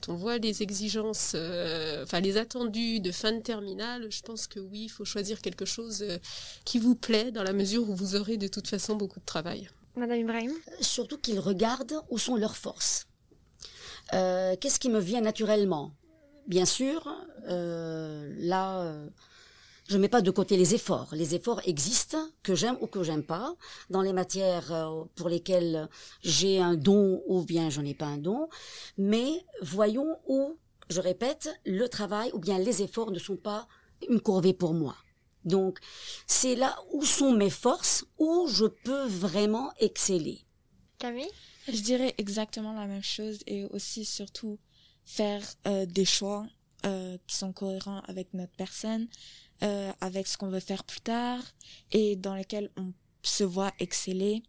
On 0.09 0.15
voit 0.15 0.37
les 0.37 0.61
exigences, 0.63 1.31
euh, 1.33 2.03
enfin 2.03 2.19
les 2.19 2.35
attendus 2.35 2.99
de 2.99 3.11
fin 3.11 3.31
de 3.31 3.41
terminale, 3.41 4.11
je 4.11 4.21
pense 4.21 4.47
que 4.47 4.59
oui, 4.59 4.83
il 4.83 4.89
faut 4.89 5.05
choisir 5.05 5.41
quelque 5.41 5.63
chose 5.63 6.01
euh, 6.01 6.17
qui 6.65 6.77
vous 6.77 6.93
plaît 6.93 7.31
dans 7.31 7.43
la 7.43 7.53
mesure 7.53 7.89
où 7.89 7.95
vous 7.95 8.15
aurez 8.15 8.35
de 8.35 8.49
toute 8.49 8.67
façon 8.67 8.97
beaucoup 8.97 9.21
de 9.21 9.25
travail. 9.25 9.69
Madame 9.95 10.19
Ibrahim? 10.19 10.51
Surtout 10.81 11.17
qu'ils 11.17 11.39
regardent 11.39 12.01
où 12.09 12.17
sont 12.17 12.35
leurs 12.35 12.57
forces. 12.57 13.05
Euh, 14.13 14.55
Qu'est-ce 14.59 14.79
qui 14.79 14.89
me 14.89 14.99
vient 14.99 15.21
naturellement? 15.21 15.93
Bien 16.47 16.65
sûr, 16.65 17.07
euh, 17.47 18.33
là, 18.37 18.81
euh, 18.81 19.09
je 19.87 19.97
mets 19.97 20.09
pas 20.09 20.21
de 20.21 20.31
côté 20.31 20.57
les 20.57 20.75
efforts. 20.75 21.09
Les 21.13 21.35
efforts 21.35 21.61
existent, 21.65 22.29
que 22.43 22.55
j'aime 22.55 22.77
ou 22.81 22.87
que 22.87 23.03
j'aime 23.03 23.23
pas, 23.23 23.55
dans 23.89 24.01
les 24.01 24.13
matières 24.13 24.97
pour 25.15 25.29
lesquelles 25.29 25.89
j'ai 26.21 26.59
un 26.59 26.75
don 26.75 27.21
ou 27.27 27.43
bien 27.43 27.69
je 27.69 27.81
n'ai 27.81 27.93
pas 27.93 28.07
un 28.07 28.17
don. 28.17 28.49
Mais 28.97 29.45
voyons 29.61 30.17
où, 30.27 30.57
je 30.89 30.99
répète, 30.99 31.49
le 31.65 31.87
travail 31.87 32.29
ou 32.33 32.39
bien 32.39 32.59
les 32.59 32.81
efforts 32.81 33.11
ne 33.11 33.19
sont 33.19 33.37
pas 33.37 33.67
une 34.09 34.19
corvée 34.19 34.53
pour 34.53 34.73
moi. 34.73 34.95
Donc, 35.45 35.79
c'est 36.27 36.55
là 36.55 36.77
où 36.91 37.03
sont 37.03 37.33
mes 37.33 37.49
forces, 37.49 38.05
où 38.17 38.47
je 38.47 38.65
peux 38.65 39.05
vraiment 39.05 39.71
exceller. 39.79 40.45
Camille? 40.99 41.31
Je 41.67 41.81
dirais 41.81 42.13
exactement 42.17 42.73
la 42.73 42.87
même 42.87 43.03
chose 43.03 43.39
et 43.47 43.65
aussi 43.65 44.05
surtout 44.05 44.59
faire 45.05 45.41
euh, 45.67 45.85
des 45.85 46.05
choix 46.05 46.45
euh, 46.85 47.17
qui 47.27 47.35
sont 47.35 47.53
cohérents 47.53 48.01
avec 48.07 48.33
notre 48.33 48.51
personne, 48.53 49.07
euh, 49.63 49.91
avec 50.01 50.27
ce 50.27 50.37
qu'on 50.37 50.49
veut 50.49 50.59
faire 50.59 50.83
plus 50.83 51.01
tard 51.01 51.39
et 51.91 52.15
dans 52.15 52.35
lesquels 52.35 52.69
on 52.77 52.91
se 53.21 53.43
voit 53.43 53.71
exceller. 53.79 54.43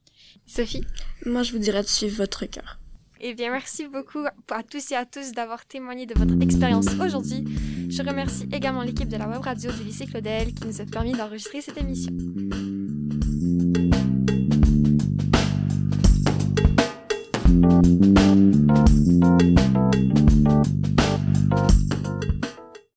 Sophie 0.47 0.85
Moi, 1.25 1.43
je 1.43 1.53
vous 1.53 1.59
dirais 1.59 1.83
de 1.83 1.89
suivre 1.89 2.17
votre 2.17 2.47
cœur. 2.47 2.81
Eh 3.21 3.35
bien, 3.35 3.51
merci 3.51 3.87
beaucoup 3.87 4.25
à 4.51 4.63
tous 4.63 4.91
et 4.91 4.97
à 4.97 5.07
tous 5.07 5.33
d'avoir 5.33 5.65
témoigné 5.65 6.07
de 6.07 6.15
votre 6.19 6.41
expérience 6.43 6.89
aujourd'hui. 7.01 7.45
Je 7.89 8.03
remercie 8.03 8.49
également 8.53 8.83
l'équipe 8.83 9.09
de 9.09 9.17
la 9.17 9.29
web 9.29 9.41
radio 9.41 9.71
du 9.71 9.85
lycée 9.85 10.07
Claudel 10.07 10.53
qui 10.53 10.67
nous 10.67 10.81
a 10.81 10.85
permis 10.85 11.13
d'enregistrer 11.13 11.61
cette 11.61 11.79
émission. 11.79 12.13